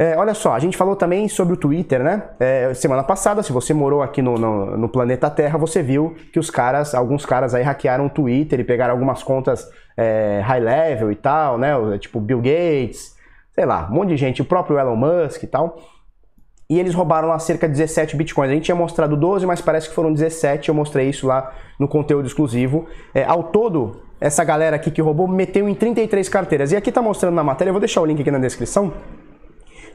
[0.00, 2.22] É, olha só, a gente falou também sobre o Twitter, né?
[2.40, 6.38] É, semana passada, se você morou aqui no, no, no, planeta Terra, você viu que
[6.38, 11.12] os caras, alguns caras aí hackearam o Twitter e pegaram algumas contas é, high level
[11.12, 11.74] e tal, né?
[11.98, 13.14] Tipo Bill Gates,
[13.52, 15.78] sei lá, um monte de gente, o próprio Elon Musk e tal.
[16.70, 18.50] E eles roubaram lá cerca de 17 bitcoins.
[18.50, 20.70] A gente tinha mostrado 12, mas parece que foram 17.
[20.70, 22.86] Eu mostrei isso lá no conteúdo exclusivo.
[23.14, 26.72] É, ao todo, essa galera aqui que roubou meteu em 33 carteiras.
[26.72, 28.94] E aqui tá mostrando na matéria, eu vou deixar o link aqui na descrição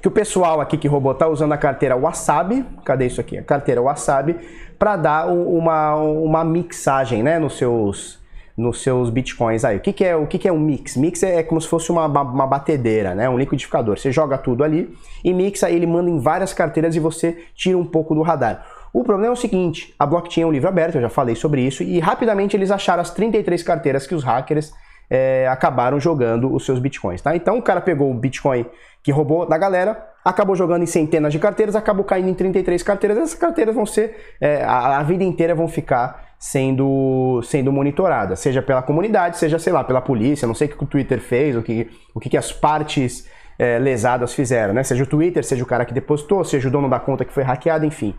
[0.05, 3.39] que o pessoal aqui que roubou tá usando a carteira Wasabi, cadê isso aqui?
[3.39, 4.35] A carteira Wasabi,
[4.77, 8.23] para dar uma, uma mixagem, né, nos seus
[8.55, 9.77] nos seus bitcoins aí.
[9.77, 10.95] O que, que é o que, que é um mix?
[10.95, 13.27] Mix é, é como se fosse uma, uma batedeira, né?
[13.27, 13.97] Um liquidificador.
[13.97, 17.83] Você joga tudo ali e mixa, ele manda em várias carteiras e você tira um
[17.83, 18.63] pouco do radar.
[18.93, 21.61] O problema é o seguinte, a blockchain é um livro aberto, eu já falei sobre
[21.63, 24.71] isso, e rapidamente eles acharam as 33 carteiras que os hackers
[25.09, 27.35] é, acabaram jogando os seus bitcoins, tá?
[27.35, 28.65] Então o cara pegou o bitcoin
[29.03, 33.17] que roubou da galera, acabou jogando em centenas de carteiras, acabou caindo em 33 carteiras.
[33.19, 38.63] Essas carteiras vão ser, é, a, a, vida inteira vão ficar sendo, sendo monitoradas, seja
[38.63, 41.61] pela comunidade, seja, sei lá, pela polícia, não sei o que o Twitter fez, o
[41.61, 44.83] que, o que, que as partes é, lesadas fizeram, né?
[44.83, 47.43] Seja o Twitter, seja o cara que depositou, seja o dono da conta que foi
[47.43, 48.15] hackeado, enfim.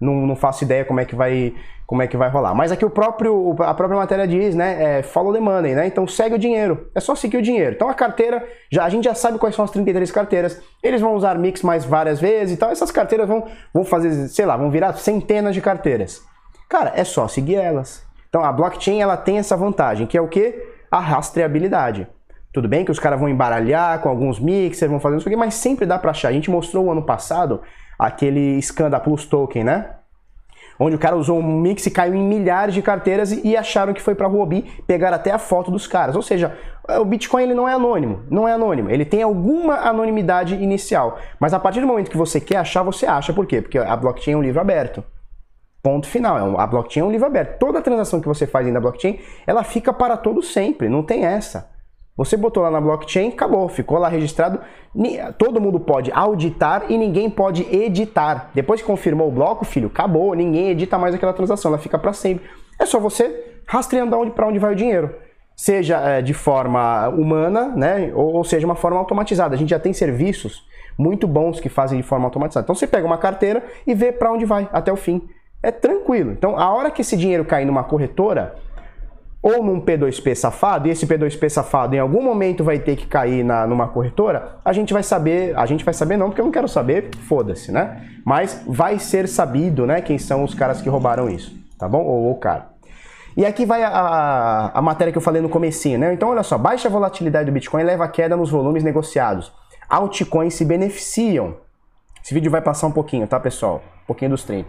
[0.00, 1.54] Não, não faço ideia como é que vai
[1.86, 2.54] como é que vai rolar.
[2.54, 5.88] Mas aqui o próprio a própria matéria diz, né, é follow the money, né?
[5.88, 6.88] Então segue o dinheiro.
[6.94, 7.74] É só seguir o dinheiro.
[7.74, 10.62] Então a carteira, já a gente já sabe quais são as 33 carteiras.
[10.82, 12.70] Eles vão usar mix mais várias vezes e tal.
[12.70, 16.22] Essas carteiras vão vão fazer, sei lá, vão virar centenas de carteiras.
[16.68, 18.06] Cara, é só seguir elas.
[18.28, 20.54] Então a blockchain ela tem essa vantagem, que é o que?
[20.88, 22.06] A rastreabilidade.
[22.52, 25.54] Tudo bem que os caras vão embaralhar com alguns mixers, vão fazer isso aqui, mas
[25.54, 26.28] sempre dá para achar.
[26.28, 27.60] A gente mostrou o ano passado
[28.00, 29.90] aquele scan da Plus Token, né?
[30.78, 34.00] Onde o cara usou um mix e caiu em milhares de carteiras e, acharam que
[34.00, 36.16] foi para Huobi, pegar até a foto dos caras.
[36.16, 36.56] Ou seja,
[36.88, 38.88] o Bitcoin ele não é anônimo, não é anônimo.
[38.90, 43.04] Ele tem alguma anonimidade inicial, mas a partir do momento que você quer achar, você
[43.04, 43.30] acha.
[43.30, 43.60] Por quê?
[43.60, 45.04] Porque a blockchain é um livro aberto.
[45.82, 46.38] Ponto final.
[46.38, 47.58] É a blockchain é um livro aberto.
[47.58, 50.88] Toda transação que você faz na blockchain, ela fica para todo sempre.
[50.88, 51.69] Não tem essa.
[52.20, 54.60] Você botou lá na blockchain, acabou, ficou lá registrado.
[55.38, 58.50] Todo mundo pode auditar e ninguém pode editar.
[58.52, 62.12] Depois que confirmou o bloco, filho, acabou, ninguém edita mais aquela transação, ela fica para
[62.12, 62.44] sempre.
[62.78, 65.14] É só você rastreando para onde vai o dinheiro.
[65.56, 69.54] Seja é, de forma humana, né, ou, ou seja, uma forma automatizada.
[69.54, 70.62] A gente já tem serviços
[70.98, 72.66] muito bons que fazem de forma automatizada.
[72.66, 75.26] Então você pega uma carteira e vê para onde vai até o fim.
[75.62, 76.32] É tranquilo.
[76.32, 78.56] Então, a hora que esse dinheiro cair numa corretora,
[79.42, 83.42] ou num P2P safado, e esse P2P safado em algum momento vai ter que cair
[83.42, 86.52] na, numa corretora, a gente vai saber, a gente vai saber não, porque eu não
[86.52, 88.06] quero saber, foda-se, né?
[88.24, 92.02] Mas vai ser sabido, né, quem são os caras que roubaram isso, tá bom?
[92.02, 92.68] Ou o cara.
[93.36, 96.12] E aqui vai a, a, a, matéria que eu falei no comecinho, né?
[96.12, 99.52] Então, olha só, baixa volatilidade do Bitcoin leva a queda nos volumes negociados.
[99.88, 101.56] Altcoins se beneficiam.
[102.22, 103.82] Esse vídeo vai passar um pouquinho, tá, pessoal?
[104.02, 104.68] Um pouquinho dos 30.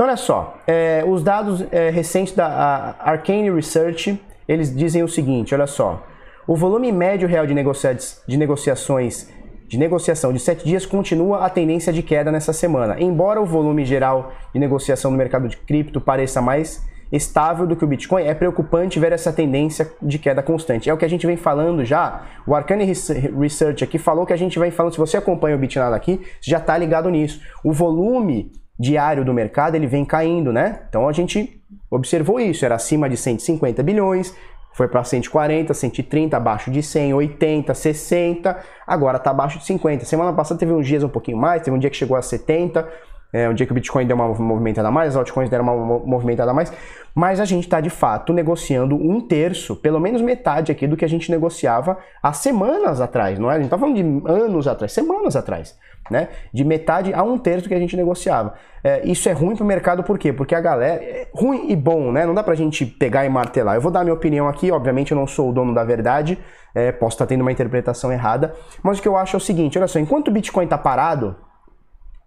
[0.00, 5.54] Então, olha só, é, os dados é, recentes da Arcane Research, eles dizem o seguinte,
[5.54, 6.02] olha só.
[6.48, 7.94] O volume médio real de, negocia
[8.26, 9.28] de negociações
[9.68, 12.96] de negociação de 7 dias continua a tendência de queda nessa semana.
[12.98, 16.82] Embora o volume geral de negociação no mercado de cripto pareça mais
[17.12, 20.88] estável do que o Bitcoin, é preocupante ver essa tendência de queda constante.
[20.88, 22.22] É o que a gente vem falando já.
[22.46, 22.90] O Arcane
[23.38, 26.56] Research aqui falou que a gente vem falando, se você acompanha o Bitnado aqui, já
[26.56, 27.42] está ligado nisso.
[27.62, 30.80] O volume diário do mercado ele vem caindo, né?
[30.88, 34.34] Então a gente observou isso, era acima de 150 bilhões,
[34.72, 40.06] foi para 140, 130, abaixo de 100, 80, 60, agora está abaixo de 50.
[40.06, 42.88] Semana passada teve uns dias um pouquinho mais, teve um dia que chegou a 70,
[43.32, 45.98] é, um dia que o Bitcoin deu uma movimentada a mais, as altcoins deram uma
[46.00, 46.72] movimentada a mais,
[47.14, 51.04] mas a gente está de fato negociando um terço, pelo menos metade aqui do que
[51.04, 53.54] a gente negociava há semanas atrás, não é?
[53.54, 55.76] A gente está falando de anos atrás, semanas atrás,
[56.10, 56.28] né?
[56.52, 58.54] De metade a um terço que a gente negociava.
[58.82, 60.32] É, isso é ruim para o mercado por quê?
[60.32, 61.02] Porque a galera.
[61.02, 62.24] É ruim e bom, né?
[62.24, 63.74] Não dá para a gente pegar e martelar.
[63.74, 66.38] Eu vou dar minha opinião aqui, obviamente eu não sou o dono da verdade,
[66.74, 69.40] é, posso estar tá tendo uma interpretação errada, mas o que eu acho é o
[69.40, 71.36] seguinte: olha só, enquanto o Bitcoin está parado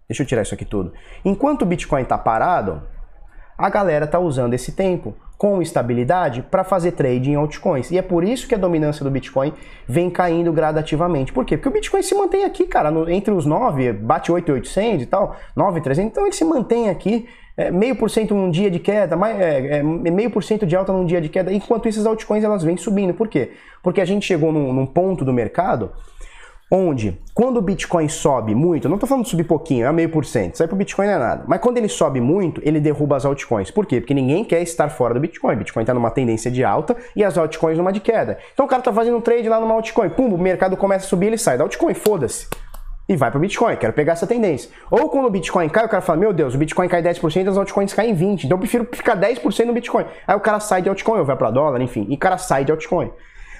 [0.08, 0.92] Deixa eu tirar isso aqui tudo.
[1.24, 2.82] Enquanto o Bitcoin está parado,
[3.56, 7.90] a galera está usando esse tempo com estabilidade para fazer trade em altcoins.
[7.90, 9.52] E é por isso que a dominância do Bitcoin
[9.86, 11.32] vem caindo gradativamente.
[11.32, 11.56] Por quê?
[11.56, 15.36] Porque o Bitcoin se mantém aqui, cara, no, entre os 9, bate 8,800 e tal,
[15.56, 19.78] 9,300, então ele se mantém aqui, é, meio por cento num dia de queda, é,
[19.78, 22.76] é, meio por cento de alta num dia de queda, enquanto essas altcoins elas vêm
[22.76, 23.14] subindo.
[23.14, 23.52] Por quê?
[23.82, 25.92] Porque a gente chegou num, num ponto do mercado
[26.74, 30.24] onde quando o Bitcoin sobe muito, não estou falando de subir pouquinho, é meio por
[30.24, 33.16] cento, aí para o Bitcoin não é nada, mas quando ele sobe muito, ele derruba
[33.16, 33.70] as altcoins.
[33.70, 34.00] Por quê?
[34.00, 35.54] Porque ninguém quer estar fora do Bitcoin.
[35.54, 38.38] O Bitcoin está numa tendência de alta e as altcoins numa de queda.
[38.52, 41.08] Então o cara está fazendo um trade lá numa altcoin, pum, o mercado começa a
[41.08, 42.48] subir, ele sai da altcoin, foda-se.
[43.08, 44.70] E vai para o Bitcoin, quero pegar essa tendência.
[44.90, 47.58] Ou quando o Bitcoin cai, o cara fala, meu Deus, o Bitcoin cai 10%, as
[47.58, 50.06] altcoins caem 20%, então eu prefiro ficar 10% no Bitcoin.
[50.26, 52.64] Aí o cara sai de altcoin, ou vai para dólar, enfim, e o cara sai
[52.64, 53.10] de altcoin.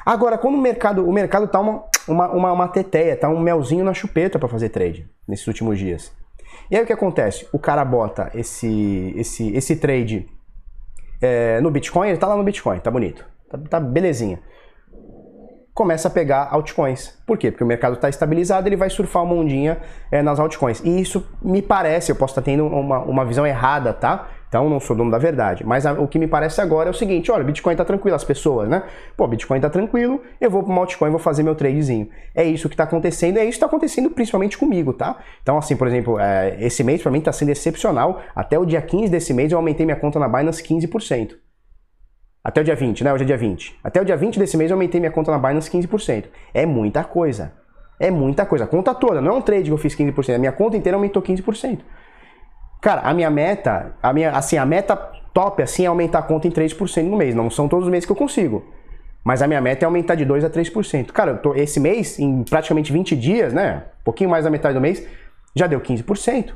[0.05, 3.85] Agora, quando o mercado, o mercado tá uma, uma, uma, uma teteia, tá um melzinho
[3.85, 6.13] na chupeta para fazer trade nesses últimos dias.
[6.71, 7.49] E aí o que acontece?
[7.53, 10.29] O cara bota esse, esse, esse trade
[11.21, 14.41] é, no Bitcoin, ele tá lá no Bitcoin, tá bonito, tá, tá belezinha.
[15.73, 17.19] Começa a pegar altcoins.
[17.27, 17.51] Por quê?
[17.51, 20.81] Porque o mercado está estabilizado, ele vai surfar uma ondinha é, nas altcoins.
[20.85, 24.29] E isso me parece, eu posso estar tendo uma, uma visão errada, tá?
[24.49, 25.65] Então não sou dono da verdade.
[25.65, 28.25] Mas a, o que me parece agora é o seguinte: olha, Bitcoin tá tranquilo, as
[28.25, 28.83] pessoas, né?
[29.17, 32.09] Pô, Bitcoin tá tranquilo, eu vou pro altcoin, vou fazer meu tradezinho.
[32.35, 35.19] É isso que tá acontecendo, é isso que tá acontecendo principalmente comigo, tá?
[35.43, 38.21] Então, assim, por exemplo, é, esse mês para mim tá sendo excepcional.
[38.35, 41.33] Até o dia 15 desse mês eu aumentei minha conta na Binance 15%.
[42.45, 43.13] Até o dia 20, né?
[43.13, 43.81] Hoje é dia 20.
[43.83, 46.25] Até o dia 20 desse mês eu aumentei minha conta na Binance 15%.
[46.53, 47.53] É muita coisa.
[47.99, 48.65] É muita coisa.
[48.65, 50.35] A conta toda, não é um trade que eu fiz 15%.
[50.35, 51.81] A minha conta inteira aumentou 15%.
[52.85, 54.95] Cara, a minha meta, a minha, assim, a meta
[55.33, 57.35] top assim é aumentar a conta em 3% no mês.
[57.35, 58.63] Não são todos os meses que eu consigo.
[59.25, 61.11] Mas a minha meta é aumentar de 2 a 3%.
[61.11, 63.85] Cara, eu tô, esse mês, em praticamente 20 dias, né?
[64.03, 65.03] Um pouquinho mais da metade do mês,
[65.57, 66.53] já deu 15%.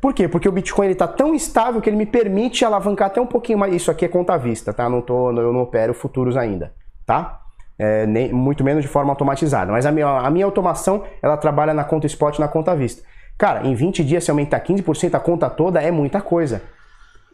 [0.00, 0.26] Por quê?
[0.26, 3.72] Porque o Bitcoin está tão estável que ele me permite alavancar até um pouquinho mais.
[3.72, 4.88] Isso aqui é conta à vista, tá?
[4.88, 6.72] Não tô, eu não opero futuros ainda,
[7.06, 7.42] tá?
[7.78, 9.70] É, nem, muito menos de forma automatizada.
[9.70, 13.04] Mas a minha, a minha automação, ela trabalha na conta spot na conta à vista.
[13.36, 16.62] Cara, em 20 dias, se aumentar 15% a conta toda, é muita coisa.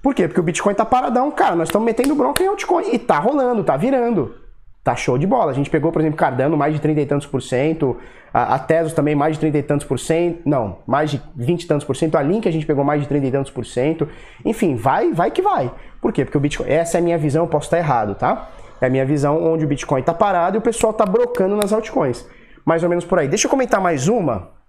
[0.03, 0.27] Por quê?
[0.27, 1.55] Porque o Bitcoin tá paradão, cara.
[1.55, 2.85] Nós estamos metendo bronca em altcoin.
[2.93, 4.35] E tá rolando, tá virando.
[4.83, 5.51] Tá show de bola.
[5.51, 7.99] A gente pegou, por exemplo, Cardano mais de 30 e tantos por cento.
[8.33, 10.41] A, a Tesos também mais de 30 e tantos por cento.
[10.47, 12.17] Não, mais de 20 e tantos por cento.
[12.17, 14.09] A Link a gente pegou mais de 30 e tantos por cento.
[14.43, 15.71] Enfim, vai, vai que vai.
[16.01, 16.25] Por quê?
[16.25, 16.67] Porque o Bitcoin.
[16.71, 18.49] Essa é a minha visão, eu posso estar errado, tá?
[18.81, 21.75] É a minha visão onde o Bitcoin tá parado e o pessoal tá brocando nas
[21.75, 22.27] altcoins.
[22.65, 23.29] Mais ou menos por aí.
[23.29, 24.60] Deixa eu comentar mais uma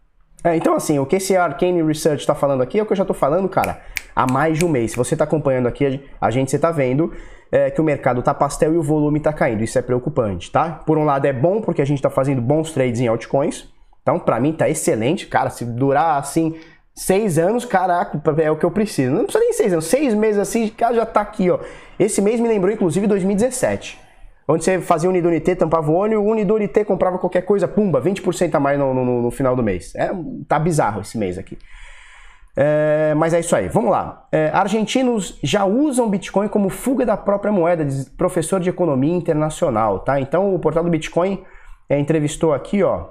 [0.44, 2.98] é, então, assim, o que esse Arcane Research está falando aqui é o que eu
[2.98, 3.82] já estou falando, cara,
[4.16, 4.92] há mais de um mês.
[4.92, 7.14] Se você está acompanhando aqui, a gente, você está vendo
[7.52, 9.64] é, que o mercado está pastel e o volume está caindo.
[9.64, 10.82] Isso é preocupante, tá?
[10.86, 13.68] Por um lado é bom porque a gente está fazendo bons trades em altcoins.
[14.02, 15.28] Então, para mim, tá excelente.
[15.28, 16.56] Cara, se durar assim
[16.96, 19.12] seis anos, caraca, é o que eu preciso.
[19.12, 21.60] Não precisa nem seis anos, seis meses assim, cara, já tá aqui, ó.
[22.00, 24.11] Esse mês me lembrou, inclusive, 2017
[24.52, 28.78] onde você fazia Unidunité, tampava o o Unidunité comprava qualquer coisa, pumba, 20% a mais
[28.78, 29.94] no, no, no, final do mês.
[29.96, 30.12] É,
[30.48, 31.58] tá bizarro esse mês aqui.
[32.56, 34.28] É, mas é isso aí, vamos lá.
[34.32, 40.00] É, argentinos já usam Bitcoin como fuga da própria moeda, diz professor de economia internacional,
[40.00, 40.20] tá?
[40.20, 41.44] Então o portal do Bitcoin
[41.90, 43.10] é, entrevistou aqui, ó,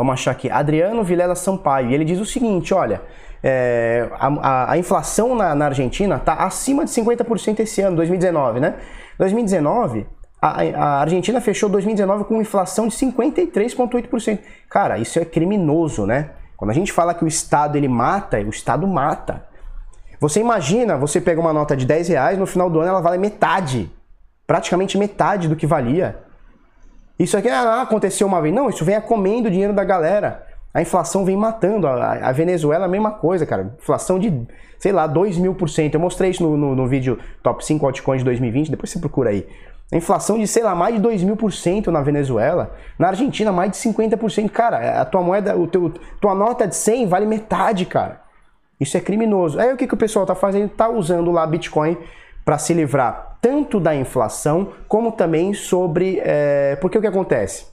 [0.00, 3.02] Vamos achar aqui, Adriano Vilela Sampaio, e ele diz o seguinte, olha,
[3.42, 8.60] é, a, a, a, inflação na, na Argentina está acima de 50% esse ano, 2019,
[8.60, 8.76] né?
[9.18, 10.06] 2019,
[10.40, 14.38] a, Argentina fechou 2019 com inflação de 53,8%.
[14.68, 16.30] Cara, isso é criminoso, né?
[16.56, 19.44] Quando a gente fala que o Estado ele mata, o Estado mata.
[20.18, 23.18] Você imagina, você pega uma nota de 10 reais, no final do ano ela vale
[23.18, 23.90] metade.
[24.46, 26.22] Praticamente metade do que valia.
[27.18, 28.54] Isso aqui ah, aconteceu uma vez.
[28.54, 30.46] Não, isso vem comendo o dinheiro da galera.
[30.72, 31.86] A inflação vem matando.
[31.86, 33.74] A, a Venezuela a mesma coisa, cara.
[33.78, 34.46] Inflação de,
[34.78, 35.94] sei lá, 2 mil por cento.
[35.94, 39.30] Eu mostrei isso no, no, no vídeo Top 5 Altcoins de 2020, depois você procura
[39.30, 39.46] aí.
[39.92, 42.76] Inflação de, sei lá, mais de 2 mil por cento na Venezuela.
[42.98, 44.48] Na Argentina, mais de 50%.
[44.50, 48.20] Cara, a tua moeda, o teu, tua nota de 100 vale metade, cara.
[48.78, 49.58] Isso é criminoso.
[49.58, 50.70] Aí o que, que o pessoal tá fazendo?
[50.70, 51.98] Tá usando lá Bitcoin
[52.44, 56.20] para se livrar tanto da inflação como também sobre.
[56.22, 56.76] É...
[56.80, 57.66] Porque o que acontece?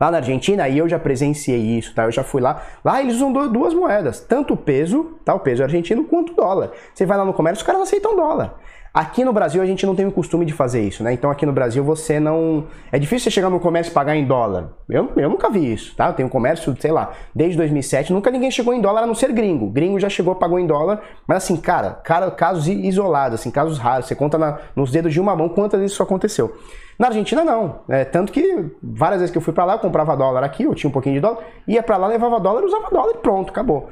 [0.00, 2.04] Lá na Argentina, e eu já presenciei isso, tá?
[2.04, 2.62] Eu já fui lá.
[2.84, 5.34] Lá eles usam duas moedas, tanto o peso, tá?
[5.34, 6.70] O peso argentino, quanto o dólar.
[6.94, 8.54] Você vai lá no comércio, os caras aceitam dólar.
[8.92, 11.12] Aqui no Brasil a gente não tem o costume de fazer isso, né?
[11.12, 12.66] Então aqui no Brasil você não.
[12.90, 14.70] É difícil você chegar no comércio e pagar em dólar.
[14.88, 16.08] Eu, eu nunca vi isso, tá?
[16.08, 19.32] Eu tenho comércio, sei lá, desde 2007, nunca ninguém chegou em dólar a não ser
[19.32, 19.68] gringo.
[19.68, 24.06] Gringo já chegou, pagou em dólar, mas assim, cara, cara casos isolados, assim, casos raros.
[24.06, 26.56] Você conta na, nos dedos de uma mão quantas vezes isso aconteceu.
[26.98, 27.80] Na Argentina não.
[27.88, 30.74] É, tanto que várias vezes que eu fui para lá, eu comprava dólar aqui, eu
[30.74, 33.88] tinha um pouquinho de dólar, ia para lá, levava dólar, usava dólar e pronto, acabou.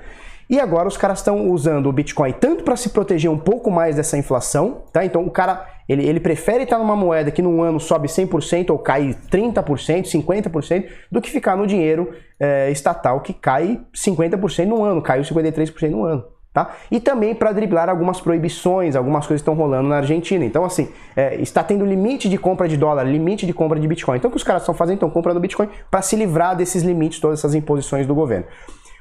[0.49, 3.97] E agora os caras estão usando o Bitcoin tanto para se proteger um pouco mais
[3.97, 5.05] dessa inflação, tá?
[5.05, 8.78] Então o cara, ele, ele prefere estar numa moeda que num ano sobe 100% ou
[8.78, 15.03] cai 30%, 50%, do que ficar no dinheiro é, estatal que cai 50% no ano,
[15.03, 16.36] caiu 53% no ano.
[16.57, 16.74] Tá?
[16.90, 20.42] E também para driblar algumas proibições, algumas coisas estão rolando na Argentina.
[20.42, 24.16] Então, assim, é, está tendo limite de compra de dólar, limite de compra de Bitcoin.
[24.16, 24.94] Então, o que os caras estão fazendo?
[24.94, 28.47] Estão comprando Bitcoin para se livrar desses limites, todas essas imposições do governo.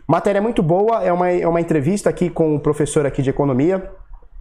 [0.08, 3.91] Matéria muito boa, é uma, é uma entrevista aqui com o professor aqui de economia.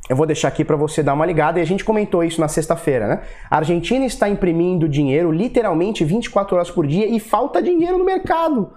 [0.09, 2.49] Eu vou deixar aqui para você dar uma ligada e a gente comentou isso na
[2.49, 3.23] sexta-feira, né?
[3.51, 8.71] A Argentina está imprimindo dinheiro literalmente 24 horas por dia e falta dinheiro no mercado.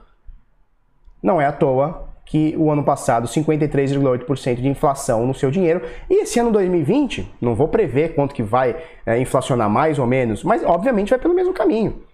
[1.22, 6.22] Não é à toa que o ano passado 53,8% de inflação no seu dinheiro e
[6.24, 10.64] esse ano 2020, não vou prever quanto que vai é, inflacionar mais ou menos, mas
[10.64, 12.07] obviamente vai pelo mesmo caminho.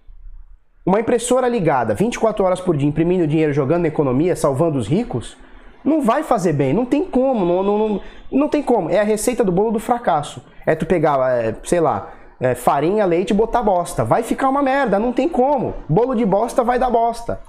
[0.86, 5.36] Uma impressora ligada 24 horas por dia, imprimindo dinheiro, jogando na economia, salvando os ricos,
[5.84, 6.72] não vai fazer bem.
[6.72, 7.44] Não tem como.
[7.44, 8.90] Não, não, não, não tem como.
[8.90, 10.42] É a receita do bolo do fracasso.
[10.66, 14.04] É tu pegar, é, sei lá, é, farinha, leite e botar bosta.
[14.04, 14.98] Vai ficar uma merda.
[14.98, 15.74] Não tem como.
[15.88, 17.40] Bolo de bosta vai dar bosta.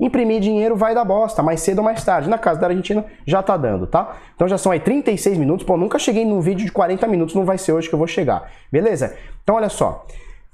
[0.00, 2.28] Imprimir dinheiro vai dar bosta, mais cedo ou mais tarde.
[2.28, 4.16] Na casa da Argentina já tá dando, tá?
[4.34, 5.64] Então já são aí 36 minutos.
[5.64, 8.08] Pô, nunca cheguei num vídeo de 40 minutos, não vai ser hoje que eu vou
[8.08, 8.50] chegar.
[8.70, 9.14] Beleza?
[9.42, 10.04] Então olha só.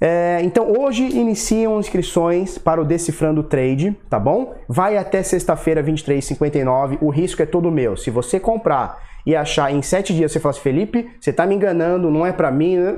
[0.01, 4.55] É, então hoje iniciam inscrições para o Decifrando Trade, tá bom?
[4.67, 6.99] Vai até sexta-feira, 23h59.
[7.01, 7.97] O risco é todo meu.
[7.97, 11.55] Se você comprar e achar em 7 dias, você fala assim, Felipe, você tá me
[11.55, 12.77] enganando, não é para mim.
[12.77, 12.95] Né?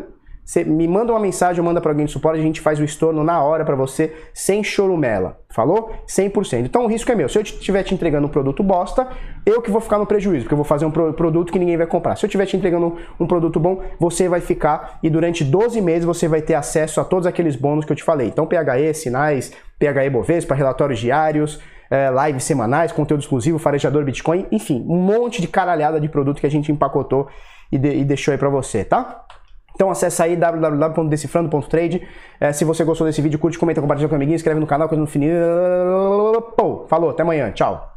[0.52, 3.24] Você me manda uma mensagem, manda para alguém de suporte, a gente faz o estorno
[3.24, 5.40] na hora para você, sem chorumela.
[5.48, 5.94] Falou?
[6.06, 6.66] 100%.
[6.66, 7.30] Então o risco é meu.
[7.30, 9.08] Se eu estiver te entregando um produto bosta,
[9.46, 11.88] eu que vou ficar no prejuízo, porque eu vou fazer um produto que ninguém vai
[11.88, 12.18] comprar.
[12.18, 16.04] Se eu estiver te entregando um produto bom, você vai ficar e durante 12 meses
[16.04, 18.28] você vai ter acesso a todos aqueles bônus que eu te falei.
[18.28, 24.86] Então PHE, sinais, PHE Bovespa, relatórios diários, é, lives semanais, conteúdo exclusivo, farejador Bitcoin, enfim,
[24.86, 27.30] um monte de caralhada de produto que a gente empacotou
[27.72, 29.24] e, de, e deixou aí para você, tá?
[29.82, 32.08] Então acessa aí www.decifrando.trade.
[32.40, 34.88] É, se você gostou desse vídeo, curte, comenta, compartilha com o amiguinho, inscreve no canal,
[34.88, 35.34] coisa no fininho.
[36.88, 37.90] Falou, até amanhã, tchau.